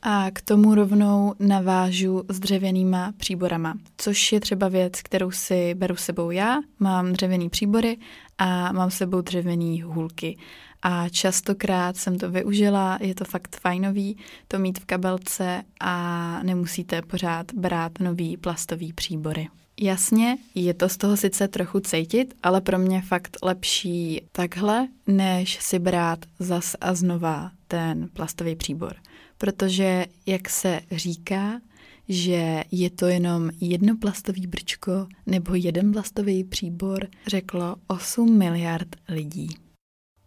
A 0.01 0.31
k 0.33 0.41
tomu 0.41 0.75
rovnou 0.75 1.33
navážu 1.39 2.23
s 2.29 2.39
dřevěnýma 2.39 3.13
příborama, 3.17 3.73
což 3.97 4.31
je 4.31 4.39
třeba 4.39 4.67
věc, 4.67 5.01
kterou 5.01 5.31
si 5.31 5.75
beru 5.75 5.95
sebou 5.95 6.31
já. 6.31 6.57
Mám 6.79 7.13
dřevěný 7.13 7.49
příbory 7.49 7.97
a 8.37 8.71
mám 8.71 8.91
sebou 8.91 9.21
dřevěný 9.21 9.81
hůlky. 9.81 10.37
A 10.81 11.09
častokrát 11.09 11.97
jsem 11.97 12.17
to 12.17 12.31
využila, 12.31 12.97
je 13.01 13.15
to 13.15 13.25
fakt 13.25 13.57
fajnový 13.59 14.17
to 14.47 14.59
mít 14.59 14.79
v 14.79 14.85
kabelce 14.85 15.63
a 15.79 16.39
nemusíte 16.43 17.01
pořád 17.01 17.53
brát 17.53 17.99
nový 17.99 18.37
plastový 18.37 18.93
příbory. 18.93 19.47
Jasně, 19.81 20.37
je 20.55 20.73
to 20.73 20.89
z 20.89 20.97
toho 20.97 21.17
sice 21.17 21.47
trochu 21.47 21.79
cítit, 21.79 22.33
ale 22.43 22.61
pro 22.61 22.79
mě 22.79 23.01
fakt 23.01 23.37
lepší 23.43 24.21
takhle, 24.31 24.87
než 25.07 25.57
si 25.61 25.79
brát 25.79 26.25
zas 26.39 26.75
a 26.81 26.93
znova 26.93 27.51
ten 27.67 28.09
plastový 28.13 28.55
příbor 28.55 28.95
protože, 29.37 30.05
jak 30.25 30.49
se 30.49 30.81
říká, 30.91 31.61
že 32.09 32.63
je 32.71 32.89
to 32.89 33.05
jenom 33.05 33.49
jedno 33.61 33.97
plastový 33.97 34.47
brčko 34.47 35.07
nebo 35.25 35.55
jeden 35.55 35.91
plastový 35.91 36.43
příbor, 36.43 37.07
řeklo 37.27 37.75
8 37.87 38.37
miliard 38.37 38.95
lidí. 39.09 39.49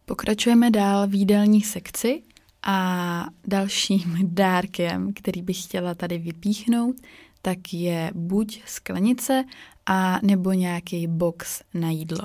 Pokračujeme 0.05 0.71
dál 0.71 1.09
v 1.09 1.15
jídelní 1.15 1.63
sekci 1.63 2.23
a 2.63 3.27
dalším 3.47 4.19
dárkem, 4.23 5.13
který 5.15 5.43
bych 5.43 5.63
chtěla 5.63 5.95
tady 5.95 6.19
vypíchnout, 6.19 6.97
tak 7.43 7.75
je 7.75 8.11
buď 8.15 8.63
sklenice 8.67 9.45
a 9.87 10.19
nebo 10.23 10.53
nějaký 10.53 11.07
box 11.07 11.63
na 11.75 11.91
jídlo. 11.91 12.25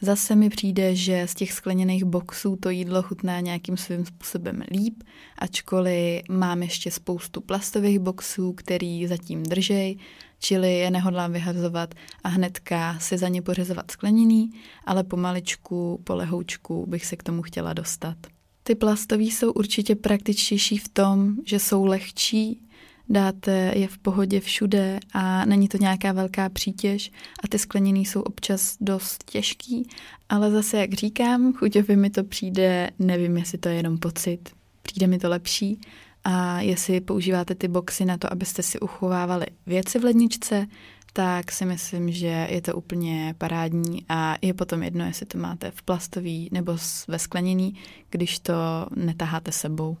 Zase 0.00 0.36
mi 0.36 0.50
přijde, 0.50 0.94
že 0.94 1.26
z 1.26 1.34
těch 1.34 1.52
skleněných 1.52 2.04
boxů 2.04 2.56
to 2.56 2.70
jídlo 2.70 3.02
chutná 3.02 3.40
nějakým 3.40 3.76
svým 3.76 4.06
způsobem 4.06 4.62
líp, 4.70 5.02
ačkoliv 5.38 6.22
mám 6.30 6.62
ještě 6.62 6.90
spoustu 6.90 7.40
plastových 7.40 7.98
boxů, 7.98 8.52
který 8.52 9.06
zatím 9.06 9.42
držej, 9.42 9.98
čili 10.38 10.74
je 10.74 10.90
nehodlám 10.90 11.32
vyhazovat 11.32 11.94
a 12.24 12.28
hnedka 12.28 12.98
si 12.98 13.18
za 13.18 13.28
ně 13.28 13.42
pořezovat 13.42 13.90
skleněný, 13.90 14.50
ale 14.84 15.04
pomaličku, 15.04 16.00
po 16.04 16.14
lehoučku 16.14 16.86
bych 16.86 17.06
se 17.06 17.16
k 17.16 17.22
tomu 17.22 17.42
chtěla 17.42 17.72
dostat. 17.72 18.16
Ty 18.62 18.74
plastový 18.74 19.30
jsou 19.30 19.52
určitě 19.52 19.94
praktičtější 19.94 20.78
v 20.78 20.88
tom, 20.88 21.36
že 21.46 21.58
jsou 21.58 21.84
lehčí, 21.84 22.65
dáte 23.08 23.72
je 23.74 23.88
v 23.88 23.98
pohodě 23.98 24.40
všude 24.40 25.00
a 25.12 25.44
není 25.44 25.68
to 25.68 25.76
nějaká 25.76 26.12
velká 26.12 26.48
přítěž 26.48 27.10
a 27.44 27.48
ty 27.48 27.58
skleněný 27.58 28.04
jsou 28.04 28.20
občas 28.20 28.76
dost 28.80 29.24
těžký, 29.24 29.88
ale 30.28 30.50
zase, 30.50 30.78
jak 30.78 30.94
říkám, 30.94 31.52
chuťově 31.52 31.96
mi 31.96 32.10
to 32.10 32.24
přijde, 32.24 32.90
nevím, 32.98 33.36
jestli 33.36 33.58
to 33.58 33.68
je 33.68 33.74
jenom 33.74 33.98
pocit, 33.98 34.50
přijde 34.82 35.06
mi 35.06 35.18
to 35.18 35.28
lepší 35.28 35.80
a 36.24 36.60
jestli 36.60 37.00
používáte 37.00 37.54
ty 37.54 37.68
boxy 37.68 38.04
na 38.04 38.18
to, 38.18 38.32
abyste 38.32 38.62
si 38.62 38.80
uchovávali 38.80 39.46
věci 39.66 39.98
v 39.98 40.04
ledničce, 40.04 40.66
tak 41.12 41.52
si 41.52 41.64
myslím, 41.64 42.12
že 42.12 42.48
je 42.50 42.62
to 42.62 42.76
úplně 42.76 43.34
parádní 43.38 44.04
a 44.08 44.36
je 44.42 44.54
potom 44.54 44.82
jedno, 44.82 45.06
jestli 45.06 45.26
to 45.26 45.38
máte 45.38 45.70
v 45.70 45.82
plastový 45.82 46.48
nebo 46.52 46.76
ve 47.08 47.18
skleněný, 47.18 47.74
když 48.10 48.38
to 48.38 48.54
netaháte 48.96 49.52
sebou. 49.52 49.96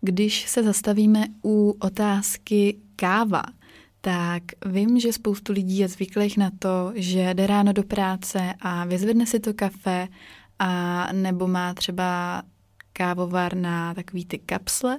Když 0.00 0.48
se 0.48 0.62
zastavíme 0.62 1.24
u 1.44 1.76
otázky 1.80 2.78
káva, 2.96 3.42
tak 4.00 4.42
vím, 4.66 5.00
že 5.00 5.12
spoustu 5.12 5.52
lidí 5.52 5.78
je 5.78 5.88
zvyklých 5.88 6.36
na 6.36 6.50
to, 6.58 6.92
že 6.94 7.34
jde 7.34 7.46
ráno 7.46 7.72
do 7.72 7.82
práce 7.82 8.54
a 8.60 8.84
vyzvedne 8.84 9.26
si 9.26 9.40
to 9.40 9.54
kafe 9.54 10.08
a 10.58 11.12
nebo 11.12 11.48
má 11.48 11.74
třeba 11.74 12.42
kávovar 12.92 13.56
na 13.56 13.94
takový 13.94 14.24
ty 14.24 14.38
kapsle, 14.38 14.98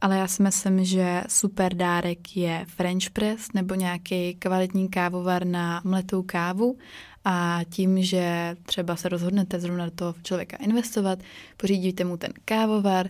ale 0.00 0.18
já 0.18 0.26
si 0.26 0.42
myslím, 0.42 0.84
že 0.84 1.22
super 1.28 1.74
dárek 1.74 2.36
je 2.36 2.66
French 2.68 3.10
press 3.10 3.52
nebo 3.54 3.74
nějaký 3.74 4.34
kvalitní 4.34 4.88
kávovar 4.88 5.46
na 5.46 5.80
mletou 5.84 6.22
kávu. 6.22 6.78
A 7.24 7.60
tím, 7.70 8.02
že 8.02 8.56
třeba 8.62 8.96
se 8.96 9.08
rozhodnete 9.08 9.60
zrovna 9.60 9.84
do 9.84 9.90
toho 9.90 10.14
člověka 10.22 10.56
investovat, 10.56 11.18
pořídíte 11.56 12.04
mu 12.04 12.16
ten 12.16 12.32
kávovar, 12.44 13.08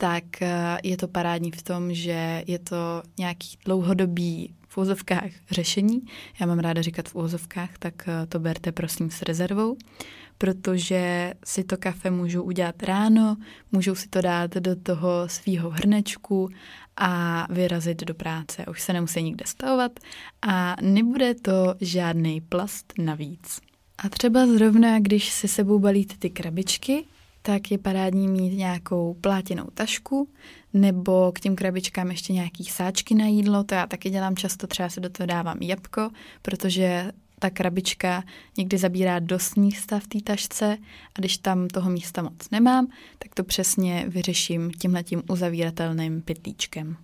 tak 0.00 0.42
eh, 0.42 0.78
je 0.82 0.96
to 0.96 1.08
parádní 1.08 1.50
v 1.50 1.62
tom, 1.62 1.94
že 1.94 2.44
je 2.46 2.58
to 2.58 3.02
nějaký 3.18 3.58
dlouhodobý 3.64 4.54
v 4.68 4.78
úzovkách 4.78 5.30
řešení. 5.50 6.00
Já 6.40 6.46
mám 6.46 6.58
ráda 6.58 6.82
říkat 6.82 7.08
v 7.08 7.14
úzovkách, 7.14 7.70
tak 7.78 8.08
eh, 8.08 8.26
to 8.26 8.38
berte 8.38 8.72
prosím 8.72 9.10
s 9.10 9.22
rezervou, 9.22 9.76
protože 10.38 11.34
si 11.44 11.64
to 11.64 11.76
kafe 11.76 12.10
můžu 12.10 12.42
udělat 12.42 12.82
ráno, 12.82 13.36
můžou 13.72 13.94
si 13.94 14.08
to 14.08 14.20
dát 14.20 14.50
do 14.54 14.76
toho 14.76 15.28
svýho 15.28 15.70
hrnečku 15.70 16.48
a 16.96 17.46
vyrazit 17.50 18.04
do 18.04 18.14
práce. 18.14 18.66
Už 18.70 18.82
se 18.82 18.92
nemusí 18.92 19.22
nikde 19.22 19.44
stavovat 19.46 19.92
a 20.42 20.76
nebude 20.82 21.34
to 21.34 21.74
žádný 21.80 22.40
plast 22.40 22.92
navíc. 22.98 23.60
A 23.98 24.08
třeba 24.08 24.46
zrovna, 24.46 24.98
když 24.98 25.30
si 25.30 25.48
sebou 25.48 25.78
balíte 25.78 26.14
ty 26.18 26.30
krabičky, 26.30 27.04
tak 27.42 27.70
je 27.70 27.78
parádní 27.78 28.28
mít 28.28 28.56
nějakou 28.56 29.16
plátěnou 29.20 29.66
tašku 29.74 30.28
nebo 30.72 31.32
k 31.32 31.40
těm 31.40 31.56
krabičkám 31.56 32.10
ještě 32.10 32.32
nějaký 32.32 32.64
sáčky 32.64 33.14
na 33.14 33.26
jídlo. 33.26 33.64
To 33.64 33.74
já 33.74 33.86
taky 33.86 34.10
dělám 34.10 34.36
často, 34.36 34.66
třeba 34.66 34.88
se 34.88 35.00
do 35.00 35.10
toho 35.10 35.26
dávám 35.26 35.58
jabko, 35.60 36.10
protože 36.42 37.12
ta 37.38 37.50
krabička 37.50 38.24
někdy 38.58 38.78
zabírá 38.78 39.18
dost 39.18 39.56
místa 39.56 40.00
v 40.00 40.06
té 40.06 40.20
tašce 40.20 40.78
a 41.14 41.18
když 41.18 41.38
tam 41.38 41.68
toho 41.68 41.90
místa 41.90 42.22
moc 42.22 42.50
nemám, 42.52 42.86
tak 43.18 43.34
to 43.34 43.44
přesně 43.44 44.04
vyřeším 44.08 44.70
tímhletím 44.70 45.22
uzavíratelným 45.30 46.22
pytlíčkem. 46.22 46.96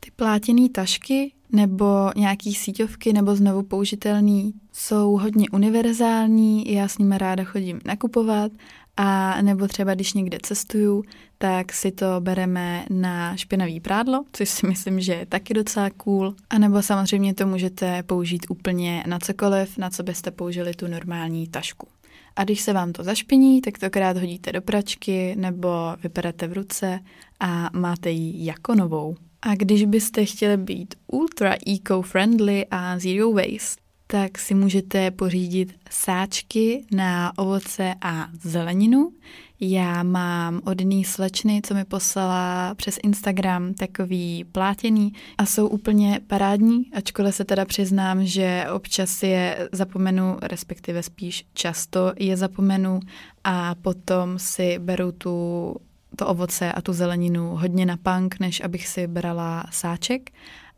Ty 0.00 0.10
plátěné 0.10 0.68
tašky 0.68 1.32
nebo 1.52 2.10
nějaký 2.16 2.54
síťovky 2.54 3.12
nebo 3.12 3.36
znovu 3.36 3.62
použitelný 3.62 4.52
jsou 4.72 5.12
hodně 5.16 5.46
univerzální, 5.52 6.72
já 6.72 6.88
s 6.88 6.98
nimi 6.98 7.18
ráda 7.18 7.44
chodím 7.44 7.80
nakupovat 7.84 8.52
a 8.96 9.42
nebo 9.42 9.68
třeba 9.68 9.94
když 9.94 10.12
někde 10.12 10.38
cestuju, 10.42 11.04
tak 11.38 11.72
si 11.72 11.92
to 11.92 12.06
bereme 12.20 12.84
na 12.90 13.36
špinavý 13.36 13.80
prádlo, 13.80 14.24
což 14.32 14.48
si 14.48 14.66
myslím, 14.66 15.00
že 15.00 15.12
je 15.12 15.26
taky 15.26 15.54
docela 15.54 15.90
cool. 15.90 16.34
A 16.50 16.58
nebo 16.58 16.82
samozřejmě 16.82 17.34
to 17.34 17.46
můžete 17.46 18.02
použít 18.02 18.46
úplně 18.48 19.04
na 19.06 19.18
cokoliv, 19.18 19.78
na 19.78 19.90
co 19.90 20.02
byste 20.02 20.30
použili 20.30 20.74
tu 20.74 20.86
normální 20.86 21.48
tašku. 21.48 21.88
A 22.36 22.44
když 22.44 22.60
se 22.60 22.72
vám 22.72 22.92
to 22.92 23.02
zašpiní, 23.02 23.60
tak 23.60 23.78
to 23.78 23.90
krát 23.90 24.16
hodíte 24.16 24.52
do 24.52 24.62
pračky 24.62 25.34
nebo 25.36 25.68
vyperete 26.02 26.46
v 26.46 26.52
ruce 26.52 27.00
a 27.40 27.70
máte 27.72 28.10
ji 28.10 28.44
jako 28.44 28.74
novou. 28.74 29.16
A 29.42 29.54
když 29.54 29.84
byste 29.84 30.24
chtěli 30.24 30.56
být 30.56 30.94
ultra 31.06 31.54
eco-friendly 31.66 32.66
a 32.70 32.98
zero 32.98 33.32
waste, 33.32 33.83
tak 34.06 34.38
si 34.38 34.54
můžete 34.54 35.10
pořídit 35.10 35.74
sáčky 35.90 36.84
na 36.90 37.38
ovoce 37.38 37.94
a 38.02 38.28
zeleninu. 38.42 39.12
Já 39.60 40.02
mám 40.02 40.60
od 40.64 40.80
jedné 40.80 41.04
slečny, 41.04 41.60
co 41.64 41.74
mi 41.74 41.84
poslala 41.84 42.74
přes 42.74 42.98
Instagram, 43.02 43.74
takový 43.74 44.44
plátěný 44.44 45.12
a 45.38 45.46
jsou 45.46 45.68
úplně 45.68 46.20
parádní, 46.26 46.90
ačkoliv 46.92 47.34
se 47.34 47.44
teda 47.44 47.64
přiznám, 47.64 48.26
že 48.26 48.66
občas 48.74 49.22
je 49.22 49.68
zapomenu, 49.72 50.36
respektive 50.42 51.02
spíš 51.02 51.44
často 51.54 52.12
je 52.18 52.36
zapomenu 52.36 53.00
a 53.44 53.74
potom 53.74 54.38
si 54.38 54.78
beru 54.78 55.12
tu 55.12 55.76
to 56.16 56.26
ovoce 56.26 56.72
a 56.72 56.82
tu 56.82 56.92
zeleninu 56.92 57.56
hodně 57.56 57.86
na 57.86 57.96
punk, 57.96 58.40
než 58.40 58.60
abych 58.60 58.88
si 58.88 59.06
brala 59.06 59.64
sáček, 59.70 60.30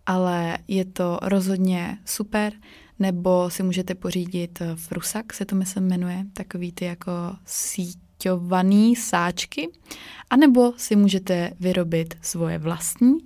ale 0.07 0.59
je 0.69 0.85
to 0.85 1.19
rozhodně 1.23 1.99
super 2.05 2.53
nebo 2.99 3.51
si 3.51 3.63
můžete 3.63 3.95
pořídit 3.95 4.63
frusak, 4.75 5.33
se 5.33 5.45
to 5.45 5.57
myslím 5.57 5.85
jmenuje, 5.85 6.25
takový 6.33 6.73
ty 6.73 6.85
jako 6.85 7.13
síťovaný 7.45 8.97
sáčky, 8.97 9.69
anebo 10.31 10.73
si 10.77 10.97
můžete 10.97 11.51
vyrobit 11.61 12.15
svoje 12.23 12.59
vlastní 12.59 13.19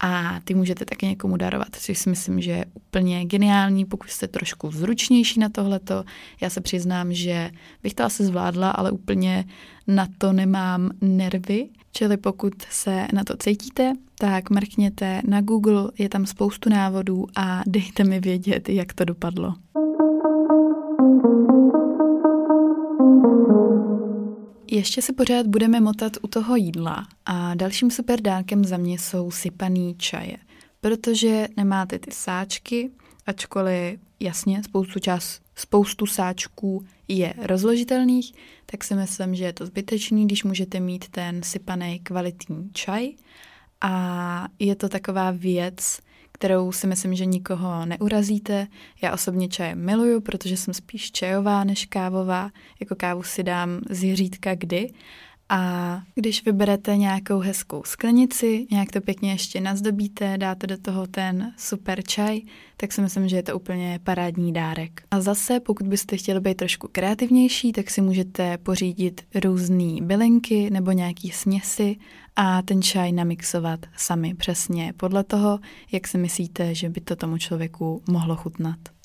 a 0.00 0.40
ty 0.44 0.54
můžete 0.54 0.84
taky 0.84 1.06
někomu 1.06 1.36
darovat, 1.36 1.68
což 1.80 1.98
si 1.98 2.10
myslím, 2.10 2.40
že 2.40 2.50
je 2.50 2.64
úplně 2.74 3.24
geniální, 3.24 3.84
pokud 3.84 4.10
jste 4.10 4.28
trošku 4.28 4.70
zručnější 4.70 5.40
na 5.40 5.48
tohleto. 5.48 6.04
Já 6.40 6.50
se 6.50 6.60
přiznám, 6.60 7.12
že 7.12 7.50
bych 7.82 7.94
to 7.94 8.04
asi 8.04 8.24
zvládla, 8.24 8.70
ale 8.70 8.90
úplně 8.90 9.44
na 9.86 10.06
to 10.18 10.32
nemám 10.32 10.90
nervy, 11.00 11.68
čili 11.92 12.16
pokud 12.16 12.54
se 12.70 13.06
na 13.12 13.24
to 13.24 13.36
cítíte, 13.36 13.92
tak 14.20 14.50
mrkněte 14.50 15.22
na 15.28 15.40
Google, 15.40 15.90
je 15.98 16.08
tam 16.08 16.26
spoustu 16.26 16.70
návodů 16.70 17.26
a 17.36 17.62
dejte 17.66 18.04
mi 18.04 18.20
vědět, 18.20 18.68
jak 18.68 18.92
to 18.92 19.04
dopadlo. 19.04 19.54
Ještě 24.70 25.02
se 25.02 25.12
pořád 25.12 25.46
budeme 25.46 25.80
motat 25.80 26.12
u 26.22 26.26
toho 26.26 26.56
jídla 26.56 27.06
a 27.26 27.54
dalším 27.54 27.90
super 27.90 28.20
dárkem 28.20 28.64
za 28.64 28.76
mě 28.76 28.98
jsou 28.98 29.30
sypaný 29.30 29.94
čaje, 29.98 30.36
protože 30.80 31.48
nemáte 31.56 31.98
ty 31.98 32.10
sáčky, 32.10 32.90
ačkoliv 33.26 34.00
jasně 34.20 34.62
spoustu, 34.62 34.98
čas, 34.98 35.40
spoustu 35.54 36.06
sáčků 36.06 36.84
je 37.08 37.34
rozložitelných, 37.38 38.32
tak 38.66 38.84
si 38.84 38.94
myslím, 38.94 39.34
že 39.34 39.44
je 39.44 39.52
to 39.52 39.66
zbytečný, 39.66 40.26
když 40.26 40.44
můžete 40.44 40.80
mít 40.80 41.08
ten 41.08 41.42
sypaný 41.42 41.98
kvalitní 41.98 42.70
čaj 42.72 43.10
a 43.80 44.48
je 44.58 44.74
to 44.76 44.88
taková 44.88 45.30
věc, 45.30 45.98
kterou 46.32 46.72
si 46.72 46.86
myslím, 46.86 47.14
že 47.14 47.24
nikoho 47.24 47.86
neurazíte. 47.86 48.66
Já 49.02 49.12
osobně 49.12 49.48
čaje 49.48 49.74
miluju, 49.74 50.20
protože 50.20 50.56
jsem 50.56 50.74
spíš 50.74 51.12
čajová 51.12 51.64
než 51.64 51.86
kávová. 51.86 52.50
Jako 52.80 52.94
kávu 52.94 53.22
si 53.22 53.42
dám 53.42 53.80
z 53.90 54.16
řídka 54.16 54.54
kdy. 54.54 54.92
A 55.52 56.02
když 56.14 56.44
vyberete 56.44 56.96
nějakou 56.96 57.38
hezkou 57.38 57.82
sklenici, 57.84 58.66
nějak 58.70 58.90
to 58.90 59.00
pěkně 59.00 59.30
ještě 59.30 59.60
nazdobíte, 59.60 60.38
dáte 60.38 60.66
do 60.66 60.78
toho 60.78 61.06
ten 61.06 61.52
super 61.56 62.02
čaj, 62.02 62.40
tak 62.76 62.92
si 62.92 63.00
myslím, 63.00 63.28
že 63.28 63.36
je 63.36 63.42
to 63.42 63.56
úplně 63.56 64.00
parádní 64.02 64.52
dárek. 64.52 65.02
A 65.10 65.20
zase, 65.20 65.60
pokud 65.60 65.86
byste 65.86 66.16
chtěli 66.16 66.40
být 66.40 66.56
trošku 66.56 66.88
kreativnější, 66.92 67.72
tak 67.72 67.90
si 67.90 68.00
můžete 68.00 68.58
pořídit 68.58 69.20
různé 69.34 70.00
bylinky 70.02 70.70
nebo 70.70 70.92
nějaký 70.92 71.30
směsi 71.30 71.96
a 72.36 72.62
ten 72.62 72.82
čaj 72.82 73.12
namixovat 73.12 73.86
sami 73.96 74.34
přesně 74.34 74.92
podle 74.96 75.24
toho, 75.24 75.58
jak 75.92 76.08
si 76.08 76.18
myslíte, 76.18 76.74
že 76.74 76.88
by 76.88 77.00
to 77.00 77.16
tomu 77.16 77.38
člověku 77.38 78.02
mohlo 78.08 78.36
chutnat. 78.36 78.99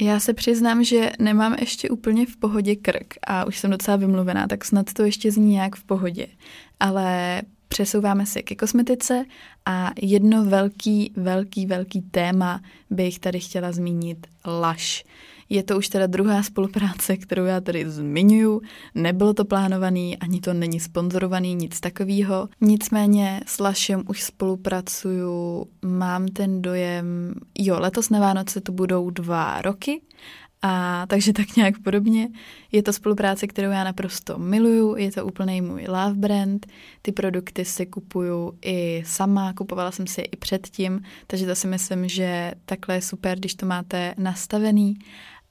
Já 0.00 0.20
se 0.20 0.34
přiznám, 0.34 0.84
že 0.84 1.10
nemám 1.18 1.54
ještě 1.60 1.88
úplně 1.88 2.26
v 2.26 2.36
pohodě 2.36 2.76
krk 2.76 3.14
a 3.26 3.44
už 3.44 3.58
jsem 3.58 3.70
docela 3.70 3.96
vymluvená, 3.96 4.46
tak 4.46 4.64
snad 4.64 4.92
to 4.92 5.04
ještě 5.04 5.32
zní 5.32 5.50
nějak 5.50 5.76
v 5.76 5.84
pohodě. 5.84 6.26
Ale 6.80 7.42
přesouváme 7.68 8.26
se 8.26 8.42
ke 8.42 8.54
kosmetice 8.54 9.24
a 9.66 9.90
jedno 10.02 10.44
velký, 10.44 11.12
velký, 11.16 11.66
velký 11.66 12.02
téma 12.02 12.60
bych 12.90 13.18
tady 13.18 13.40
chtěla 13.40 13.72
zmínit 13.72 14.26
laš. 14.46 15.04
Je 15.48 15.62
to 15.62 15.78
už 15.78 15.88
teda 15.88 16.06
druhá 16.06 16.42
spolupráce, 16.42 17.16
kterou 17.16 17.44
já 17.44 17.60
tady 17.60 17.90
zmiňuju. 17.90 18.62
Nebylo 18.94 19.34
to 19.34 19.44
plánovaný, 19.44 20.18
ani 20.18 20.40
to 20.40 20.54
není 20.54 20.80
sponzorovaný, 20.80 21.54
nic 21.54 21.80
takového. 21.80 22.48
Nicméně 22.60 23.40
s 23.46 23.58
Lašem 23.58 24.02
už 24.08 24.22
spolupracuju, 24.22 25.66
mám 25.84 26.28
ten 26.28 26.62
dojem, 26.62 27.34
jo, 27.58 27.76
letos 27.80 28.10
na 28.10 28.20
Vánoce 28.20 28.60
to 28.60 28.72
budou 28.72 29.10
dva 29.10 29.62
roky, 29.62 30.00
a 30.66 31.06
takže 31.06 31.32
tak 31.32 31.56
nějak 31.56 31.78
podobně. 31.78 32.28
Je 32.72 32.82
to 32.82 32.92
spolupráce, 32.92 33.46
kterou 33.46 33.70
já 33.70 33.84
naprosto 33.84 34.38
miluju, 34.38 34.96
je 34.96 35.12
to 35.12 35.26
úplný 35.26 35.60
můj 35.60 35.84
love 35.88 36.14
brand. 36.14 36.66
Ty 37.02 37.12
produkty 37.12 37.64
si 37.64 37.86
kupuju 37.86 38.58
i 38.64 39.02
sama, 39.06 39.52
kupovala 39.52 39.90
jsem 39.90 40.06
si 40.06 40.20
je 40.20 40.24
i 40.24 40.36
předtím, 40.36 41.02
takže 41.26 41.46
to 41.46 41.54
si 41.54 41.66
myslím, 41.66 42.08
že 42.08 42.52
takhle 42.64 42.94
je 42.94 43.02
super, 43.02 43.38
když 43.38 43.54
to 43.54 43.66
máte 43.66 44.14
nastavený 44.18 44.98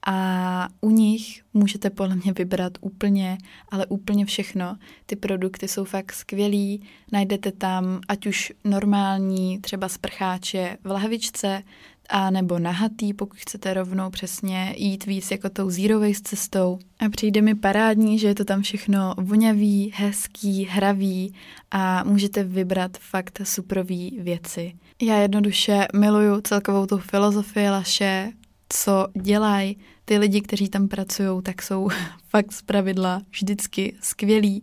a 0.06 0.68
u 0.80 0.90
nich 0.90 1.42
můžete 1.54 1.90
podle 1.90 2.16
mě 2.16 2.32
vybrat 2.32 2.72
úplně, 2.80 3.38
ale 3.68 3.86
úplně 3.86 4.26
všechno. 4.26 4.76
Ty 5.06 5.16
produkty 5.16 5.68
jsou 5.68 5.84
fakt 5.84 6.12
skvělý, 6.12 6.82
najdete 7.12 7.52
tam 7.52 8.00
ať 8.08 8.26
už 8.26 8.52
normální, 8.64 9.60
třeba 9.60 9.88
sprcháče 9.88 10.76
v 10.84 10.90
lahvičce, 10.90 11.62
a 12.08 12.30
nebo 12.30 12.58
nahatý, 12.58 13.14
pokud 13.14 13.38
chcete 13.38 13.74
rovnou 13.74 14.10
přesně 14.10 14.74
jít 14.76 15.06
víc 15.06 15.30
jako 15.30 15.48
tou 15.48 15.70
zero 15.70 16.00
waste 16.00 16.22
cestou. 16.22 16.78
A 16.98 17.08
přijde 17.08 17.42
mi 17.42 17.54
parádní, 17.54 18.18
že 18.18 18.26
je 18.26 18.34
to 18.34 18.44
tam 18.44 18.62
všechno 18.62 19.14
vonavý, 19.18 19.92
hezký, 19.94 20.64
hravý 20.64 21.34
a 21.70 22.04
můžete 22.04 22.44
vybrat 22.44 22.96
fakt 22.98 23.40
superový 23.44 24.18
věci. 24.22 24.74
Já 25.02 25.16
jednoduše 25.16 25.86
miluju 25.94 26.40
celkovou 26.40 26.86
tu 26.86 26.98
filozofii 26.98 27.70
Laše, 27.70 28.32
co 28.68 29.06
dělají 29.22 29.76
ty 30.04 30.18
lidi, 30.18 30.40
kteří 30.40 30.68
tam 30.68 30.88
pracují, 30.88 31.42
tak 31.42 31.62
jsou 31.62 31.88
fakt 32.28 32.52
z 32.52 32.62
pravidla 32.62 33.22
vždycky 33.30 33.96
skvělí 34.00 34.62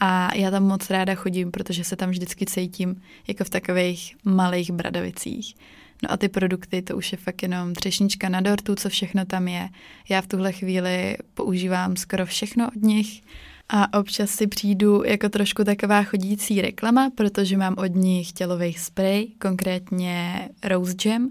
a 0.00 0.34
já 0.34 0.50
tam 0.50 0.62
moc 0.62 0.90
ráda 0.90 1.14
chodím, 1.14 1.50
protože 1.50 1.84
se 1.84 1.96
tam 1.96 2.10
vždycky 2.10 2.46
cítím 2.46 3.02
jako 3.28 3.44
v 3.44 3.50
takových 3.50 4.16
malých 4.24 4.70
bradavicích. 4.70 5.54
No 6.02 6.12
a 6.12 6.16
ty 6.16 6.28
produkty, 6.28 6.82
to 6.82 6.96
už 6.96 7.12
je 7.12 7.18
fakt 7.18 7.42
jenom 7.42 7.74
třešnička 7.74 8.28
na 8.28 8.40
dortu, 8.40 8.74
co 8.74 8.88
všechno 8.88 9.24
tam 9.24 9.48
je. 9.48 9.68
Já 10.08 10.20
v 10.20 10.26
tuhle 10.26 10.52
chvíli 10.52 11.16
používám 11.34 11.96
skoro 11.96 12.26
všechno 12.26 12.68
od 12.68 12.82
nich 12.82 13.22
a 13.68 13.98
občas 13.98 14.30
si 14.30 14.46
přijdu 14.46 15.04
jako 15.04 15.28
trošku 15.28 15.64
taková 15.64 16.02
chodící 16.02 16.62
reklama, 16.62 17.10
protože 17.14 17.56
mám 17.56 17.74
od 17.78 17.94
nich 17.94 18.32
tělový 18.32 18.74
spray, 18.74 19.26
konkrétně 19.38 20.48
Rose 20.64 20.94
Jam 21.04 21.30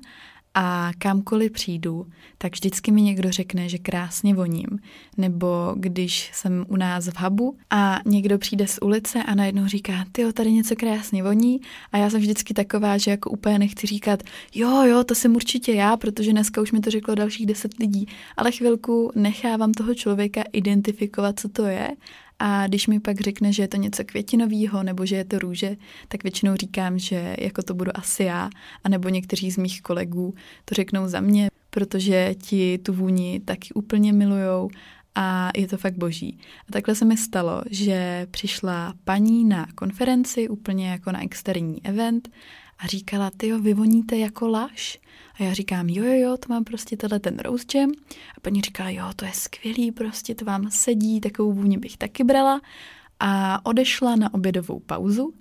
a 0.60 0.92
kamkoliv 0.98 1.52
přijdu, 1.52 2.08
tak 2.38 2.54
vždycky 2.54 2.92
mi 2.92 3.02
někdo 3.02 3.32
řekne, 3.32 3.70
že 3.70 3.78
krásně 3.78 4.36
voním. 4.36 4.68
Nebo 5.18 5.74
když 5.76 6.32
jsem 6.34 6.66
u 6.68 6.76
nás 6.76 7.08
v 7.08 7.20
hubu 7.20 7.58
a 7.70 8.00
někdo 8.06 8.38
přijde 8.38 8.68
z 8.68 8.80
ulice 8.82 9.24
a 9.24 9.36
najednou 9.36 9.68
říká, 9.68 10.06
ty 10.12 10.34
tady 10.34 10.52
něco 10.52 10.76
krásně 10.76 11.24
voní. 11.24 11.62
A 11.92 11.98
já 11.98 12.10
jsem 12.10 12.20
vždycky 12.20 12.54
taková, 12.54 12.98
že 12.98 13.12
jako 13.12 13.30
úplně 13.30 13.60
nechci 13.60 13.88
říkat, 13.88 14.24
jo, 14.56 14.84
jo, 14.84 15.04
to 15.04 15.16
jsem 15.16 15.36
určitě 15.36 15.74
já, 15.74 15.98
protože 15.98 16.32
dneska 16.32 16.62
už 16.62 16.72
mi 16.72 16.80
to 16.80 16.90
řeklo 16.92 17.16
dalších 17.16 17.46
deset 17.46 17.78
lidí, 17.80 18.08
ale 18.38 18.52
chvilku 18.52 19.12
nechávám 19.16 19.72
toho 19.72 19.96
člověka 19.96 20.44
identifikovat, 20.54 21.40
co 21.40 21.50
to 21.50 21.66
je 21.66 21.90
a 22.40 22.68
když 22.68 22.88
mi 22.88 23.00
pak 23.00 23.22
řekne, 23.22 23.54
že 23.54 23.64
je 23.64 23.68
to 23.68 23.78
něco 23.78 24.04
květinového 24.04 24.84
nebo 24.84 25.06
že 25.06 25.16
je 25.16 25.26
to 25.26 25.40
růže, 25.40 25.78
tak 26.08 26.24
většinou 26.24 26.56
říkám, 26.56 27.00
že 27.00 27.36
jako 27.40 27.64
to 27.64 27.74
budu 27.74 27.98
asi 27.98 28.24
já, 28.24 28.50
a 28.84 28.90
nebo 28.90 29.10
někteří 29.10 29.52
z 29.52 29.58
mých 29.58 29.82
kolegů 29.82 30.34
to 30.66 30.76
řeknou 30.76 31.08
za 31.08 31.20
mě, 31.20 31.50
protože 31.70 32.36
ti 32.42 32.78
tu 32.78 32.94
vůni 32.94 33.40
taky 33.40 33.74
úplně 33.74 34.14
milujou 34.14 34.70
a 35.16 35.50
je 35.58 35.68
to 35.68 35.78
fakt 35.78 35.98
boží. 35.98 36.40
A 36.70 36.72
takhle 36.72 36.96
se 36.96 37.06
mi 37.06 37.18
stalo, 37.18 37.62
že 37.70 38.28
přišla 38.32 38.94
paní 39.04 39.46
na 39.46 39.68
konferenci, 39.76 40.50
úplně 40.50 40.90
jako 40.90 41.12
na 41.12 41.24
externí 41.24 41.86
event 41.86 42.30
a 42.80 42.88
říkala, 42.88 43.32
ty 43.38 43.48
jo, 43.48 43.60
vy 43.60 43.74
voníte 43.74 44.18
jako 44.18 44.48
laš. 44.48 45.00
A 45.40 45.44
já 45.44 45.54
říkám, 45.54 45.90
jo, 45.90 46.04
jo, 46.04 46.14
jo, 46.14 46.38
to 46.38 46.54
mám 46.54 46.64
prostě 46.64 46.98
tenhle 46.98 47.20
ten 47.20 47.40
rose 47.40 47.66
jam. 47.76 47.92
A 48.38 48.40
paní 48.42 48.62
říká, 48.62 48.90
jo, 48.90 49.06
to 49.16 49.26
je 49.26 49.32
skvělý, 49.34 49.92
prostě 49.92 50.36
to 50.36 50.46
vám 50.46 50.72
sedí, 50.72 51.22
takovou 51.22 51.54
vůni 51.54 51.78
bych 51.78 51.98
taky 51.98 52.24
brala. 52.24 52.62
A 53.20 53.66
odešla 53.66 54.16
na 54.16 54.34
obědovou 54.34 54.80
pauzu, 54.80 55.34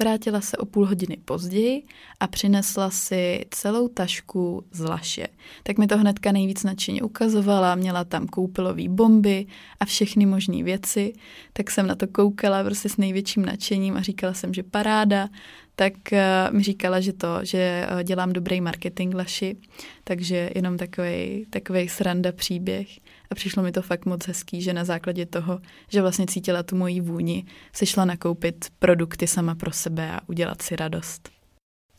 vrátila 0.00 0.40
se 0.40 0.56
o 0.56 0.66
půl 0.66 0.86
hodiny 0.86 1.16
později 1.24 1.82
a 2.20 2.26
přinesla 2.26 2.90
si 2.90 3.44
celou 3.50 3.88
tašku 3.88 4.64
z 4.72 4.80
laše. 4.80 5.26
Tak 5.62 5.78
mi 5.78 5.86
to 5.86 5.98
hnedka 5.98 6.32
nejvíc 6.32 6.64
nadšeně 6.64 7.02
ukazovala, 7.02 7.74
měla 7.74 8.04
tam 8.04 8.26
koupilový 8.26 8.88
bomby 8.88 9.46
a 9.80 9.84
všechny 9.84 10.26
možné 10.26 10.62
věci, 10.62 11.12
tak 11.52 11.70
jsem 11.70 11.86
na 11.86 11.94
to 11.94 12.06
koukala 12.06 12.64
prostě 12.64 12.88
s 12.88 12.96
největším 12.96 13.46
nadšením 13.46 13.96
a 13.96 14.02
říkala 14.02 14.34
jsem, 14.34 14.54
že 14.54 14.62
paráda, 14.62 15.28
tak 15.76 15.92
uh, 16.12 16.56
mi 16.56 16.62
říkala, 16.62 17.00
že 17.00 17.12
to, 17.12 17.38
že 17.42 17.86
uh, 17.92 18.02
dělám 18.02 18.32
dobrý 18.32 18.60
marketing 18.60 19.14
laši, 19.14 19.56
takže 20.04 20.50
jenom 20.54 20.76
takový, 20.76 21.46
takový 21.50 21.88
sranda 21.88 22.32
příběh. 22.32 22.88
A 23.30 23.34
přišlo 23.34 23.62
mi 23.62 23.72
to 23.72 23.82
fakt 23.82 24.06
moc 24.06 24.26
hezký, 24.26 24.62
že 24.62 24.72
na 24.72 24.84
základě 24.84 25.26
toho, 25.26 25.60
že 25.88 26.02
vlastně 26.02 26.26
cítila 26.26 26.62
tu 26.62 26.76
moji 26.76 27.00
vůni, 27.00 27.44
si 27.72 27.86
šla 27.86 28.04
nakoupit 28.04 28.66
produkty 28.78 29.26
sama 29.26 29.54
pro 29.54 29.72
sebe 29.72 30.12
a 30.12 30.20
udělat 30.26 30.62
si 30.62 30.76
radost. 30.76 31.30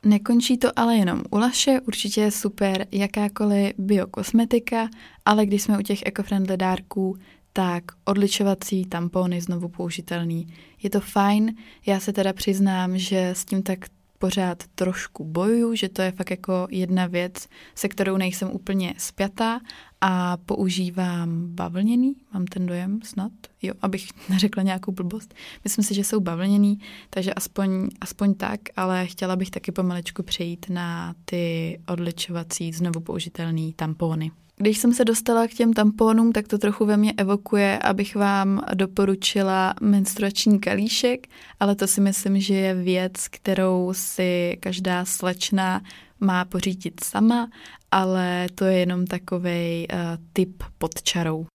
Nekončí 0.05 0.57
to 0.57 0.79
ale 0.79 0.95
jenom 0.95 1.23
u 1.31 1.37
Laše, 1.37 1.79
určitě 1.87 2.21
je 2.21 2.31
super 2.31 2.87
jakákoliv 2.91 3.73
biokosmetika, 3.77 4.89
ale 5.25 5.45
když 5.45 5.61
jsme 5.61 5.79
u 5.79 5.81
těch 5.81 6.01
eco-friendly 6.05 6.57
dárků, 6.57 7.17
tak 7.53 7.83
odličovací 8.05 8.85
tampony 8.85 9.41
znovu 9.41 9.69
použitelný. 9.69 10.53
Je 10.83 10.89
to 10.89 10.99
fajn, 10.99 11.55
já 11.85 11.99
se 11.99 12.13
teda 12.13 12.33
přiznám, 12.33 12.97
že 12.97 13.29
s 13.29 13.45
tím 13.45 13.63
tak 13.63 13.79
pořád 14.17 14.63
trošku 14.75 15.23
bojuju, 15.23 15.75
že 15.75 15.89
to 15.89 16.01
je 16.01 16.11
fakt 16.11 16.29
jako 16.29 16.67
jedna 16.69 17.07
věc, 17.07 17.47
se 17.75 17.87
kterou 17.87 18.17
nejsem 18.17 18.49
úplně 18.51 18.93
spjatá 18.97 19.59
a 20.01 20.37
používám 20.37 21.47
bavlněný, 21.47 22.15
mám 22.33 22.45
ten 22.45 22.65
dojem 22.65 22.99
snad, 23.03 23.31
jo, 23.61 23.73
abych 23.81 24.09
neřekla 24.29 24.63
nějakou 24.63 24.91
blbost. 24.91 25.33
Myslím 25.63 25.85
si, 25.85 25.93
že 25.93 26.03
jsou 26.03 26.19
bavlněný, 26.19 26.79
takže 27.09 27.33
aspoň, 27.33 27.89
aspoň 28.01 28.33
tak, 28.33 28.59
ale 28.75 29.07
chtěla 29.07 29.35
bych 29.35 29.51
taky 29.51 29.71
pomalečku 29.71 30.23
přejít 30.23 30.65
na 30.69 31.15
ty 31.25 31.79
odličovací 31.87 32.73
znovu 32.73 32.99
použitelné 32.99 33.71
tampony. 33.75 34.31
Když 34.61 34.77
jsem 34.77 34.93
se 34.93 35.05
dostala 35.05 35.47
k 35.47 35.53
těm 35.53 35.73
tamponům, 35.73 36.31
tak 36.31 36.47
to 36.47 36.57
trochu 36.57 36.85
ve 36.85 36.97
mně 36.97 37.13
evokuje, 37.17 37.79
abych 37.79 38.15
vám 38.15 38.61
doporučila 38.73 39.73
menstruační 39.81 40.59
kalíšek, 40.59 41.27
ale 41.59 41.75
to 41.75 41.87
si 41.87 42.01
myslím, 42.01 42.39
že 42.39 42.53
je 42.53 42.73
věc, 42.73 43.27
kterou 43.27 43.89
si 43.93 44.57
každá 44.59 45.05
slečna 45.05 45.81
má 46.19 46.45
pořídit 46.45 47.03
sama, 47.03 47.49
ale 47.91 48.47
to 48.55 48.65
je 48.65 48.77
jenom 48.77 49.07
takový 49.07 49.87
uh, 49.93 49.97
tip 50.33 50.63
pod 50.77 51.01
čarou. 51.01 51.45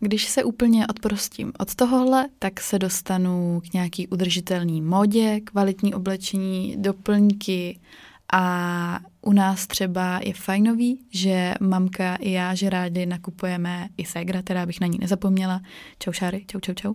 Když 0.00 0.28
se 0.28 0.44
úplně 0.44 0.86
odprostím 0.86 1.52
od 1.58 1.74
tohohle, 1.74 2.28
tak 2.38 2.60
se 2.60 2.78
dostanu 2.78 3.62
k 3.70 3.72
nějaký 3.72 4.08
udržitelný 4.08 4.82
modě, 4.82 5.40
kvalitní 5.40 5.94
oblečení, 5.94 6.76
doplňky 6.78 7.80
a 8.32 9.00
u 9.20 9.32
nás 9.32 9.66
třeba 9.66 10.20
je 10.24 10.34
fajnový, 10.34 11.00
že 11.10 11.54
mamka 11.60 12.16
i 12.16 12.30
já, 12.30 12.54
že 12.54 12.70
rádi 12.70 13.06
nakupujeme, 13.06 13.88
i 13.96 14.04
Segra, 14.04 14.42
teda 14.42 14.66
bych 14.66 14.80
na 14.80 14.86
ní 14.86 14.98
nezapomněla, 14.98 15.60
čau 15.98 16.12
šáry, 16.12 16.44
čau, 16.46 16.60
čau, 16.60 16.74
čau, 16.74 16.94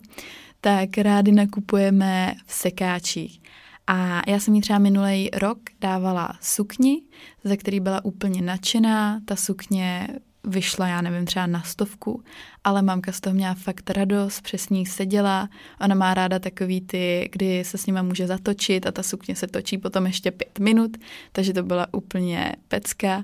tak 0.61 0.97
rádi 0.97 1.31
nakupujeme 1.31 2.35
v 2.45 2.53
sekáčích. 2.53 3.41
A 3.87 4.21
já 4.27 4.39
jsem 4.39 4.55
jí 4.55 4.61
třeba 4.61 4.79
minulý 4.79 5.29
rok 5.33 5.59
dávala 5.81 6.37
sukni, 6.41 7.01
ze 7.43 7.57
který 7.57 7.79
byla 7.79 8.05
úplně 8.05 8.41
nadšená. 8.41 9.19
Ta 9.25 9.35
sukně 9.35 10.07
vyšla, 10.47 10.87
já 10.87 11.01
nevím, 11.01 11.25
třeba 11.25 11.47
na 11.47 11.61
stovku, 11.61 12.23
ale 12.63 12.81
mamka 12.81 13.11
z 13.11 13.21
toho 13.21 13.33
měla 13.33 13.53
fakt 13.53 13.89
radost, 13.89 14.41
přesně 14.41 14.85
seděla. 14.85 15.49
Ona 15.81 15.95
má 15.95 16.13
ráda 16.13 16.39
takový 16.39 16.81
ty, 16.81 17.29
kdy 17.31 17.63
se 17.63 17.77
s 17.77 17.85
nima 17.85 18.01
může 18.01 18.27
zatočit 18.27 18.87
a 18.87 18.91
ta 18.91 19.03
sukně 19.03 19.35
se 19.35 19.47
točí 19.47 19.77
potom 19.77 20.05
ještě 20.05 20.31
pět 20.31 20.59
minut, 20.59 20.97
takže 21.31 21.53
to 21.53 21.63
byla 21.63 21.87
úplně 21.93 22.53
pecka. 22.67 23.23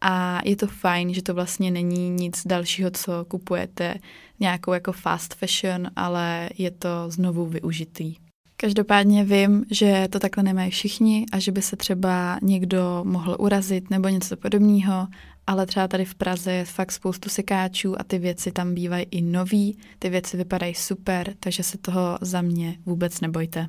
A 0.00 0.40
je 0.44 0.56
to 0.56 0.66
fajn, 0.66 1.14
že 1.14 1.22
to 1.22 1.34
vlastně 1.34 1.70
není 1.70 2.10
nic 2.10 2.46
dalšího, 2.46 2.90
co 2.90 3.24
kupujete 3.28 3.94
nějakou 4.40 4.72
jako 4.72 4.92
fast 4.92 5.34
fashion, 5.34 5.90
ale 5.96 6.48
je 6.58 6.70
to 6.70 6.88
znovu 7.08 7.46
využitý. 7.46 8.14
Každopádně 8.56 9.24
vím, 9.24 9.64
že 9.70 10.08
to 10.10 10.18
takhle 10.18 10.42
nemají 10.42 10.70
všichni 10.70 11.26
a 11.32 11.38
že 11.38 11.52
by 11.52 11.62
se 11.62 11.76
třeba 11.76 12.38
někdo 12.42 13.00
mohl 13.04 13.36
urazit 13.38 13.90
nebo 13.90 14.08
něco 14.08 14.36
podobného, 14.36 15.06
ale 15.50 15.66
třeba 15.66 15.88
tady 15.88 16.04
v 16.04 16.14
Praze 16.14 16.52
je 16.52 16.64
fakt 16.64 16.92
spoustu 16.92 17.28
sekáčů 17.28 18.00
a 18.00 18.04
ty 18.04 18.18
věci 18.18 18.52
tam 18.52 18.74
bývají 18.74 19.06
i 19.10 19.22
nový, 19.22 19.78
ty 19.98 20.08
věci 20.08 20.36
vypadají 20.36 20.74
super, 20.74 21.34
takže 21.40 21.62
se 21.62 21.78
toho 21.78 22.18
za 22.20 22.40
mě 22.40 22.76
vůbec 22.86 23.20
nebojte. 23.20 23.68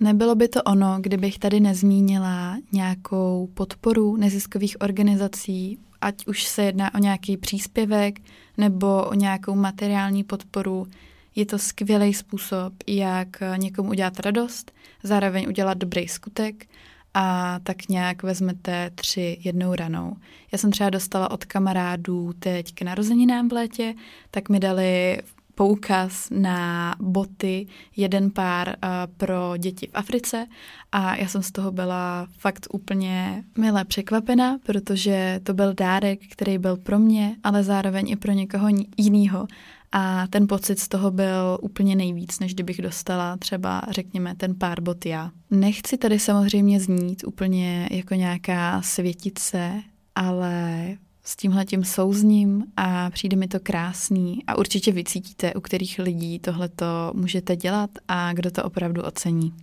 Nebylo 0.00 0.34
by 0.34 0.48
to 0.48 0.62
ono, 0.62 0.96
kdybych 1.00 1.38
tady 1.38 1.60
nezmínila 1.60 2.56
nějakou 2.72 3.48
podporu 3.54 4.16
neziskových 4.16 4.76
organizací, 4.80 5.78
ať 6.00 6.26
už 6.26 6.44
se 6.44 6.62
jedná 6.62 6.94
o 6.94 6.98
nějaký 6.98 7.36
příspěvek 7.36 8.20
nebo 8.56 9.04
o 9.04 9.14
nějakou 9.14 9.54
materiální 9.54 10.24
podporu. 10.24 10.86
Je 11.34 11.46
to 11.46 11.58
skvělý 11.58 12.14
způsob, 12.14 12.72
jak 12.86 13.28
někomu 13.56 13.90
udělat 13.90 14.20
radost, 14.20 14.72
zároveň 15.02 15.48
udělat 15.48 15.78
dobrý 15.78 16.08
skutek 16.08 16.66
a 17.14 17.58
tak 17.62 17.88
nějak 17.88 18.22
vezmete 18.22 18.90
tři 18.94 19.38
jednou 19.40 19.74
ranou. 19.74 20.16
Já 20.52 20.58
jsem 20.58 20.70
třeba 20.72 20.90
dostala 20.90 21.30
od 21.30 21.44
kamarádů 21.44 22.32
teď 22.38 22.74
k 22.74 22.82
narozeninám 22.82 23.48
v 23.48 23.52
létě, 23.52 23.94
tak 24.30 24.48
mi 24.48 24.60
dali 24.60 25.18
poukaz 25.54 26.28
na 26.30 26.94
boty, 27.00 27.66
jeden 27.96 28.30
pár 28.30 28.68
uh, 28.68 28.74
pro 29.16 29.56
děti 29.58 29.86
v 29.86 29.94
Africe 29.94 30.46
a 30.92 31.16
já 31.16 31.28
jsem 31.28 31.42
z 31.42 31.52
toho 31.52 31.72
byla 31.72 32.26
fakt 32.38 32.66
úplně 32.72 33.44
milé 33.58 33.84
překvapena, 33.84 34.58
protože 34.62 35.40
to 35.42 35.54
byl 35.54 35.74
dárek, 35.74 36.20
který 36.30 36.58
byl 36.58 36.76
pro 36.76 36.98
mě, 36.98 37.36
ale 37.44 37.62
zároveň 37.62 38.10
i 38.10 38.16
pro 38.16 38.32
někoho 38.32 38.68
jiného. 38.96 39.46
A 39.92 40.26
ten 40.26 40.46
pocit 40.46 40.78
z 40.78 40.88
toho 40.88 41.10
byl 41.10 41.58
úplně 41.62 41.96
nejvíc, 41.96 42.40
než 42.40 42.54
kdybych 42.54 42.82
dostala 42.82 43.36
třeba, 43.36 43.82
řekněme, 43.90 44.34
ten 44.34 44.54
pár 44.54 44.80
bot 44.80 45.06
já. 45.06 45.30
Nechci 45.50 45.96
tady 45.98 46.18
samozřejmě 46.18 46.80
znít 46.80 47.24
úplně 47.26 47.88
jako 47.90 48.14
nějaká 48.14 48.82
světice, 48.82 49.82
ale 50.14 50.86
s 51.24 51.36
tímhletím 51.36 51.84
souzním 51.84 52.64
a 52.76 53.10
přijde 53.10 53.36
mi 53.36 53.48
to 53.48 53.60
krásný 53.60 54.44
a 54.46 54.58
určitě 54.58 54.92
vycítíte, 54.92 55.54
u 55.54 55.60
kterých 55.60 55.98
lidí 55.98 56.38
tohle 56.38 56.68
to 56.68 56.86
můžete 57.14 57.56
dělat 57.56 57.90
a 58.08 58.32
kdo 58.32 58.50
to 58.50 58.64
opravdu 58.64 59.02
ocení. 59.02 59.54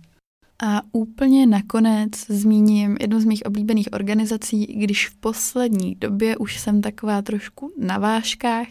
A 0.62 0.82
úplně 0.92 1.46
nakonec 1.46 2.10
zmíním 2.28 2.96
jednu 3.00 3.20
z 3.20 3.24
mých 3.24 3.42
oblíbených 3.46 3.88
organizací, 3.92 4.66
když 4.66 5.08
v 5.08 5.16
poslední 5.16 5.94
době 5.94 6.36
už 6.36 6.60
jsem 6.60 6.80
taková 6.80 7.22
trošku 7.22 7.72
na 7.78 7.98
vážkách. 7.98 8.66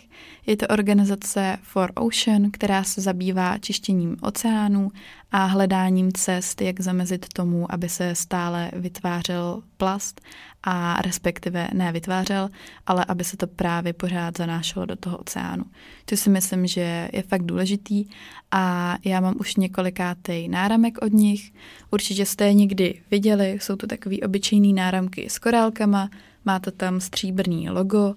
Je 0.49 0.57
to 0.57 0.67
organizace 0.67 1.57
For 1.61 1.91
Ocean, 1.95 2.51
která 2.51 2.83
se 2.83 3.01
zabývá 3.01 3.57
čištěním 3.57 4.17
oceánů 4.21 4.91
a 5.31 5.45
hledáním 5.45 6.11
cest, 6.11 6.61
jak 6.61 6.79
zamezit 6.79 7.25
tomu, 7.33 7.73
aby 7.73 7.89
se 7.89 8.15
stále 8.15 8.71
vytvářel 8.73 9.63
plast 9.77 10.21
a 10.63 11.01
respektive 11.01 11.67
ne 11.73 11.91
vytvářel, 11.91 12.49
ale 12.87 13.05
aby 13.07 13.23
se 13.23 13.37
to 13.37 13.47
právě 13.47 13.93
pořád 13.93 14.37
zanášelo 14.37 14.85
do 14.85 14.95
toho 14.95 15.17
oceánu. 15.17 15.63
To 16.05 16.17
si 16.17 16.29
myslím, 16.29 16.67
že 16.67 17.09
je 17.13 17.23
fakt 17.23 17.43
důležitý 17.43 18.05
a 18.51 18.95
já 19.05 19.19
mám 19.19 19.35
už 19.39 19.55
několikátý 19.55 20.47
náramek 20.47 20.97
od 21.01 21.13
nich. 21.13 21.53
Určitě 21.91 22.25
jste 22.25 22.45
je 22.45 22.53
někdy 22.53 23.01
viděli, 23.11 23.57
jsou 23.61 23.75
to 23.75 23.87
takový 23.87 24.23
obyčejný 24.23 24.73
náramky 24.73 25.29
s 25.29 25.39
korálkama, 25.39 26.09
má 26.45 26.59
to 26.59 26.71
tam 26.71 27.01
stříbrný 27.01 27.69
logo 27.69 28.15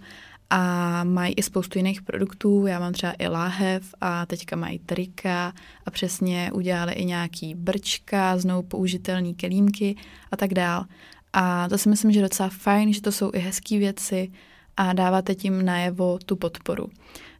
a 0.54 1.04
mají 1.04 1.34
i 1.34 1.42
spoustu 1.42 1.78
jiných 1.78 2.02
produktů. 2.02 2.66
Já 2.66 2.80
mám 2.80 2.92
třeba 2.92 3.12
i 3.18 3.28
láhev 3.28 3.94
a 4.00 4.26
teďka 4.26 4.56
mají 4.56 4.78
trika 4.78 5.52
a 5.86 5.90
přesně 5.90 6.50
udělali 6.52 6.92
i 6.92 7.04
nějaký 7.04 7.54
brčka, 7.54 8.38
znovu 8.38 8.62
použitelné 8.62 9.32
kelímky 9.32 9.96
a 10.30 10.36
tak 10.36 10.54
dál. 10.54 10.84
A 11.32 11.68
to 11.68 11.78
si 11.78 11.88
myslím, 11.88 12.12
že 12.12 12.18
je 12.18 12.22
docela 12.22 12.48
fajn, 12.48 12.92
že 12.92 13.02
to 13.02 13.12
jsou 13.12 13.30
i 13.34 13.38
hezké 13.38 13.78
věci 13.78 14.32
a 14.76 14.92
dáváte 14.92 15.34
tím 15.34 15.64
najevo 15.64 16.18
tu 16.26 16.36
podporu. 16.36 16.86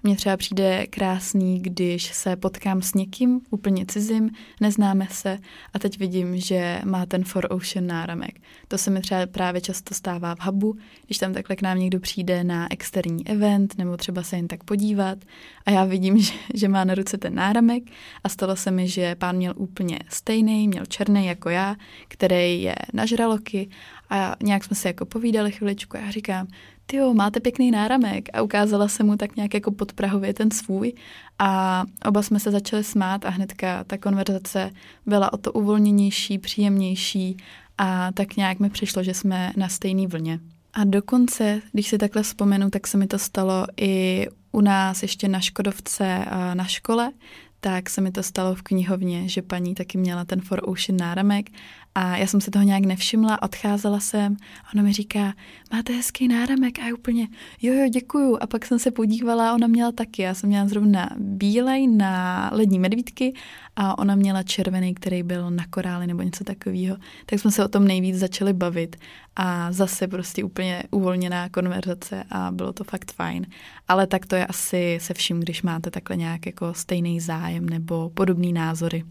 Mně 0.05 0.17
třeba 0.17 0.37
přijde 0.37 0.87
krásný, 0.87 1.61
když 1.61 2.15
se 2.15 2.37
potkám 2.37 2.83
s 2.83 2.95
někým 2.95 3.41
úplně 3.51 3.87
cizím, 3.87 4.31
neznáme 4.61 5.07
se 5.11 5.39
a 5.75 5.79
teď 5.79 5.99
vidím, 5.99 6.37
že 6.37 6.81
má 6.85 7.07
ten 7.07 7.25
For 7.25 7.47
Ocean 7.51 7.87
náramek. 7.87 8.41
To 8.69 8.79
se 8.79 8.91
mi 8.91 9.01
třeba 9.01 9.27
právě 9.27 9.61
často 9.61 9.95
stává 9.95 10.35
v 10.35 10.41
hubu, 10.41 10.77
když 11.07 11.19
tam 11.19 11.33
takhle 11.33 11.57
k 11.57 11.63
nám 11.63 11.79
někdo 11.79 12.01
přijde 12.01 12.45
na 12.45 12.73
externí 12.73 13.27
event 13.27 13.79
nebo 13.79 13.97
třeba 13.97 14.23
se 14.23 14.37
jen 14.37 14.49
tak 14.49 14.65
podívat 14.65 15.19
a 15.67 15.71
já 15.71 15.85
vidím, 15.85 16.19
že, 16.23 16.33
že 16.55 16.69
má 16.69 16.85
na 16.85 16.95
ruce 16.95 17.19
ten 17.19 17.35
náramek 17.35 17.83
a 18.25 18.29
stalo 18.29 18.57
se 18.57 18.71
mi, 18.71 18.89
že 18.89 19.15
pán 19.15 19.37
měl 19.37 19.55
úplně 19.57 19.99
stejný, 20.09 20.69
měl 20.69 20.87
černý 20.87 21.27
jako 21.27 21.49
já, 21.49 21.77
který 22.09 22.63
je 22.63 22.75
na 22.93 23.07
žraloky 23.07 23.69
a 24.11 24.37
nějak 24.43 24.65
jsme 24.65 24.77
se 24.77 24.89
jako 24.89 25.07
povídali 25.07 25.53
chviličku 25.53 25.97
a 25.97 26.01
já 26.01 26.11
říkám, 26.11 26.47
ty 26.87 26.97
jo, 26.97 27.15
máte 27.15 27.41
pěkný 27.41 27.71
náramek 27.71 28.29
a 28.33 28.43
ukázala 28.43 28.89
se 28.89 29.05
mu 29.05 29.17
tak 29.17 29.37
nějak 29.37 29.55
jako 29.55 29.71
podprahově 29.93 30.35
ten 30.35 30.51
svůj 30.51 30.93
a 31.39 31.85
oba 32.07 32.23
jsme 32.23 32.41
se 32.41 32.51
začali 32.51 32.85
smát 32.85 33.25
a 33.25 33.31
hnedka 33.31 33.85
ta 33.85 33.99
konverzace 33.99 34.71
byla 35.07 35.33
o 35.33 35.37
to 35.37 35.53
uvolněnější, 35.53 36.39
příjemnější 36.39 37.37
a 37.79 38.13
tak 38.13 38.37
nějak 38.37 38.61
mi 38.61 38.71
přišlo, 38.71 39.03
že 39.03 39.15
jsme 39.15 39.53
na 39.57 39.69
stejné 39.69 40.07
vlně. 40.07 40.41
A 40.73 40.85
dokonce, 40.85 41.61
když 41.73 41.89
si 41.89 41.99
takhle 41.99 42.23
vzpomenu, 42.23 42.71
tak 42.71 42.87
se 42.87 42.99
mi 42.99 43.07
to 43.07 43.19
stalo 43.19 43.67
i 43.81 44.27
u 44.53 44.61
nás 44.61 45.03
ještě 45.03 45.29
na 45.29 45.41
Škodovce 45.41 46.25
na 46.55 46.65
škole, 46.65 47.13
tak 47.61 47.91
se 47.91 48.01
mi 48.01 48.11
to 48.13 48.23
stalo 48.23 48.55
v 48.55 48.63
knihovně, 48.63 49.29
že 49.29 49.43
paní 49.43 49.75
taky 49.75 49.99
měla 49.99 50.25
ten 50.25 50.41
For 50.41 50.61
Ocean 50.65 50.97
náramek 50.97 51.51
A 51.95 52.17
já 52.17 52.27
jsem 52.27 52.41
se 52.41 52.51
toho 52.51 52.65
nějak 52.65 52.85
nevšimla, 52.85 53.43
odcházela 53.43 54.01
jsem 54.01 54.37
a 54.65 54.75
ona 54.75 54.83
mi 54.83 54.93
říká, 54.93 55.35
máte 55.73 55.93
hezký 55.93 56.29
náramek 56.29 56.79
a 56.79 56.87
já 56.87 56.95
úplně, 56.95 57.29
jo, 57.63 57.75
jo, 57.75 57.89
děkuju. 57.89 58.39
A 58.41 58.47
pak 58.47 58.67
jsem 58.67 58.79
se 58.79 58.91
podívala, 58.91 59.55
ona 59.55 59.67
měla 59.67 59.93
taky, 59.93 60.23
já 60.23 60.35
jsem 60.35 60.49
měla 60.49 60.69
zrovna 60.69 61.11
bílej 61.19 61.87
na 61.87 62.51
lední 62.53 62.79
medvídky 62.79 63.35
a 63.77 63.99
ona 63.99 64.15
měla 64.15 64.43
červený, 64.43 64.95
který 64.95 65.23
byl 65.23 65.51
na 65.51 65.67
koráli 65.71 66.07
nebo 66.07 66.23
něco 66.23 66.45
takového. 66.45 66.97
Tak 67.27 67.41
jsme 67.41 67.51
se 67.51 67.65
o 67.65 67.69
tom 67.69 67.85
nejvíc 67.85 68.17
začali 68.17 68.53
bavit 68.53 68.97
a 69.37 69.73
zase 69.73 70.09
prostě 70.09 70.45
úplně 70.45 70.83
uvolněná 70.91 71.49
konverzace 71.49 72.25
a 72.31 72.51
bylo 72.51 72.73
to 72.73 72.85
fakt 72.85 73.13
fajn. 73.13 73.47
Ale 73.89 74.07
tak 74.07 74.27
to 74.27 74.37
je 74.37 74.47
asi 74.47 74.99
se 75.01 75.15
vším, 75.15 75.41
když 75.41 75.63
máte 75.63 75.91
takhle 75.91 76.17
nějak 76.17 76.47
jako 76.47 76.75
stejný 76.75 77.21
zájem 77.21 77.69
nebo 77.69 78.11
podobný 78.11 78.53
názory. 78.53 79.05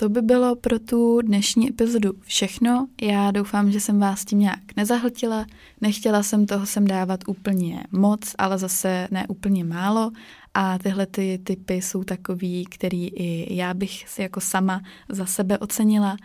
To 0.00 0.08
by 0.08 0.22
bylo 0.22 0.56
pro 0.56 0.78
tu 0.78 1.20
dnešní 1.22 1.68
epizodu 1.68 2.12
všechno. 2.20 2.88
Já 3.02 3.30
doufám, 3.30 3.72
že 3.72 3.80
jsem 3.80 4.00
vás 4.00 4.24
tím 4.24 4.38
nějak 4.38 4.76
nezahltila. 4.76 5.46
Nechtěla 5.80 6.22
jsem 6.22 6.46
toho 6.46 6.66
sem 6.66 6.86
dávat 6.86 7.20
úplně 7.26 7.84
moc, 7.92 8.34
ale 8.38 8.58
zase 8.58 9.08
ne 9.10 9.26
úplně 9.28 9.64
málo. 9.64 10.10
A 10.54 10.78
tyhle 10.78 11.06
ty 11.06 11.40
typy 11.44 11.74
jsou 11.74 12.04
takový, 12.04 12.64
který 12.64 13.08
i 13.08 13.56
já 13.56 13.74
bych 13.74 14.08
si 14.08 14.22
jako 14.22 14.40
sama 14.40 14.80
za 15.08 15.26
sebe 15.26 15.58
ocenila. 15.58 16.16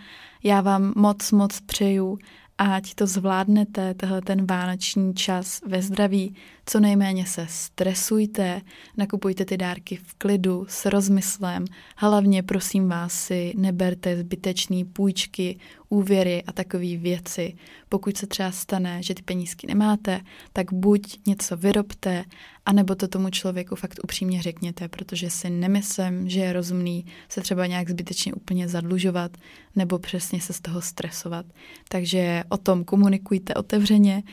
Já 0.43 0.61
vám 0.61 0.93
moc, 0.95 1.31
moc 1.31 1.59
přeju, 1.59 2.17
ať 2.57 2.95
to 2.95 3.07
zvládnete, 3.07 3.93
tehle 3.93 4.21
ten 4.21 4.45
vánoční 4.45 5.13
čas 5.13 5.61
ve 5.67 5.81
zdraví, 5.81 6.35
co 6.65 6.79
nejméně 6.79 7.25
se 7.25 7.45
stresujte, 7.49 8.61
nakupujte 8.97 9.45
ty 9.45 9.57
dárky 9.57 9.95
v 9.95 10.13
klidu, 10.13 10.65
s 10.69 10.85
rozmyslem, 10.85 11.65
hlavně 11.95 12.43
prosím 12.43 12.89
vás 12.89 13.13
si 13.13 13.53
neberte 13.57 14.17
zbytečný 14.17 14.85
půjčky, 14.85 15.59
úvěry 15.89 16.43
a 16.47 16.51
takové 16.51 16.97
věci. 16.97 17.53
Pokud 17.89 18.17
se 18.17 18.27
třeba 18.27 18.51
stane, 18.51 19.03
že 19.03 19.13
ty 19.13 19.21
penízky 19.21 19.67
nemáte, 19.67 20.21
tak 20.53 20.73
buď 20.73 21.19
něco 21.27 21.57
vyrobte, 21.57 22.23
anebo 22.65 22.95
to 22.95 23.07
tomu 23.07 23.29
člověku 23.29 23.75
fakt 23.75 23.99
upřímně 24.03 24.41
řekněte, 24.41 24.87
protože 24.87 25.29
si 25.29 25.49
nemyslím, 25.49 26.29
že 26.29 26.39
je 26.39 26.53
rozumný 26.53 27.05
se 27.29 27.41
třeba 27.41 27.65
nějak 27.65 27.89
zbytečně 27.89 28.33
úplně 28.33 28.67
zadlužovat 28.67 29.31
nebo 29.75 29.99
přesně 29.99 30.41
se 30.41 30.53
z 30.53 30.61
toho 30.61 30.81
stresovat. 30.81 31.45
Takže 31.89 32.43
o 32.49 32.57
tom 32.57 32.83
komunikujte 32.83 33.53
otevřeně 33.53 34.23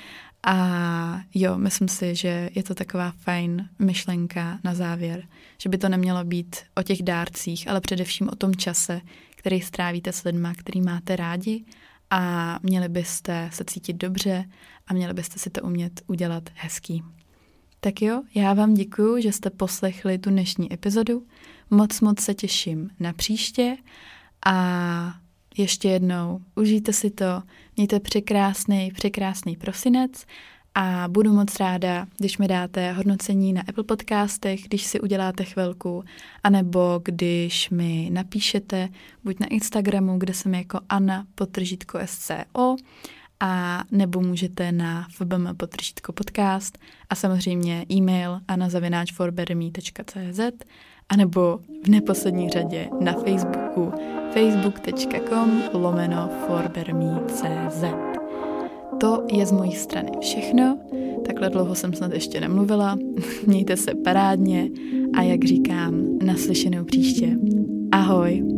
a 0.47 1.21
jo, 1.35 1.59
myslím 1.59 1.89
si, 1.89 2.15
že 2.15 2.51
je 2.55 2.63
to 2.63 2.75
taková 2.75 3.11
fajn 3.11 3.69
myšlenka 3.79 4.59
na 4.65 4.75
závěr, 4.75 5.23
že 5.59 5.69
by 5.69 5.79
to 5.79 5.89
nemělo 5.89 6.25
být 6.25 6.57
o 6.75 6.83
těch 6.83 7.03
dárcích, 7.03 7.69
ale 7.69 7.81
především 7.81 8.29
o 8.29 8.37
tom 8.37 8.55
čase, 8.55 9.01
který 9.43 9.61
strávíte 9.61 10.13
s 10.13 10.25
lidma, 10.25 10.55
který 10.55 10.81
máte 10.81 11.17
rádi 11.17 11.65
a 12.11 12.59
měli 12.63 12.89
byste 12.89 13.51
se 13.53 13.65
cítit 13.65 13.97
dobře 13.97 14.45
a 14.87 14.95
měli 14.95 15.15
byste 15.15 15.39
si 15.39 15.51
to 15.51 15.63
umět 15.63 16.01
udělat 16.07 16.51
hezký. 16.55 17.03
Tak 17.81 18.03
jo, 18.03 18.23
já 18.35 18.55
vám 18.55 18.75
děkuju, 18.75 19.21
že 19.21 19.33
jste 19.33 19.51
poslechli 19.51 20.19
tu 20.19 20.31
dnešní 20.31 20.73
epizodu. 20.73 21.27
Moc, 21.71 22.01
moc 22.01 22.21
se 22.21 22.35
těším 22.35 22.91
na 23.01 23.13
příště 23.13 23.77
a 24.47 25.15
ještě 25.59 25.89
jednou 25.89 26.41
užijte 26.55 26.93
si 26.93 27.11
to, 27.11 27.43
mějte 27.77 28.01
překrásný, 28.01 28.91
překrásný 28.95 29.57
prosinec 29.57 30.27
a 30.75 31.09
budu 31.09 31.33
moc 31.33 31.57
ráda, 31.61 32.07
když 32.19 32.39
mi 32.39 32.49
dáte 32.49 32.93
hodnocení 32.93 33.53
na 33.53 33.63
Apple 33.69 33.85
podcastech, 33.85 34.63
když 34.63 34.83
si 34.85 35.01
uděláte 35.01 35.45
chvilku, 35.45 36.05
anebo 36.45 37.01
když 37.05 37.71
mi 37.71 38.11
napíšete 38.13 38.89
buď 39.25 39.41
na 39.41 39.47
Instagramu, 39.47 40.19
kde 40.19 40.35
jsem 40.35 40.55
jako 40.55 40.81
Anna 40.89 41.27
potržítko 41.35 41.99
SCO, 42.05 42.77
a 43.45 43.85
nebo 43.91 44.21
můžete 44.21 44.73
na 44.73 45.07
fbm 45.11 45.49
potržítko 45.57 46.13
podcast 46.13 46.79
a 47.11 47.15
samozřejmě 47.15 47.87
e-mail 47.93 48.41
anazavináčforbermy.cz 48.49 50.41
a 51.09 51.17
nebo 51.17 51.59
v 51.85 51.89
neposlední 51.89 52.49
řadě 52.49 52.89
na 53.01 53.13
Facebooku 53.13 53.93
facebook.com 54.33 55.63
lomeno 55.73 56.31
forberme.cz 56.47 58.12
To 59.03 59.27
je 59.33 59.47
z 59.47 59.53
mojí 59.53 59.73
strany 59.73 60.11
všechno. 60.21 60.79
Takhle 61.27 61.51
dlouho 61.51 61.75
jsem 61.75 61.93
snad 61.93 62.13
ještě 62.13 62.41
nemluvila. 62.41 62.99
Mějte 63.47 63.77
se 63.77 63.95
parádně 63.95 64.71
a 65.15 65.23
jak 65.23 65.45
říkám, 65.45 66.19
naslyšenou 66.25 66.85
příště. 66.85 67.37
Ahoj! 67.93 68.52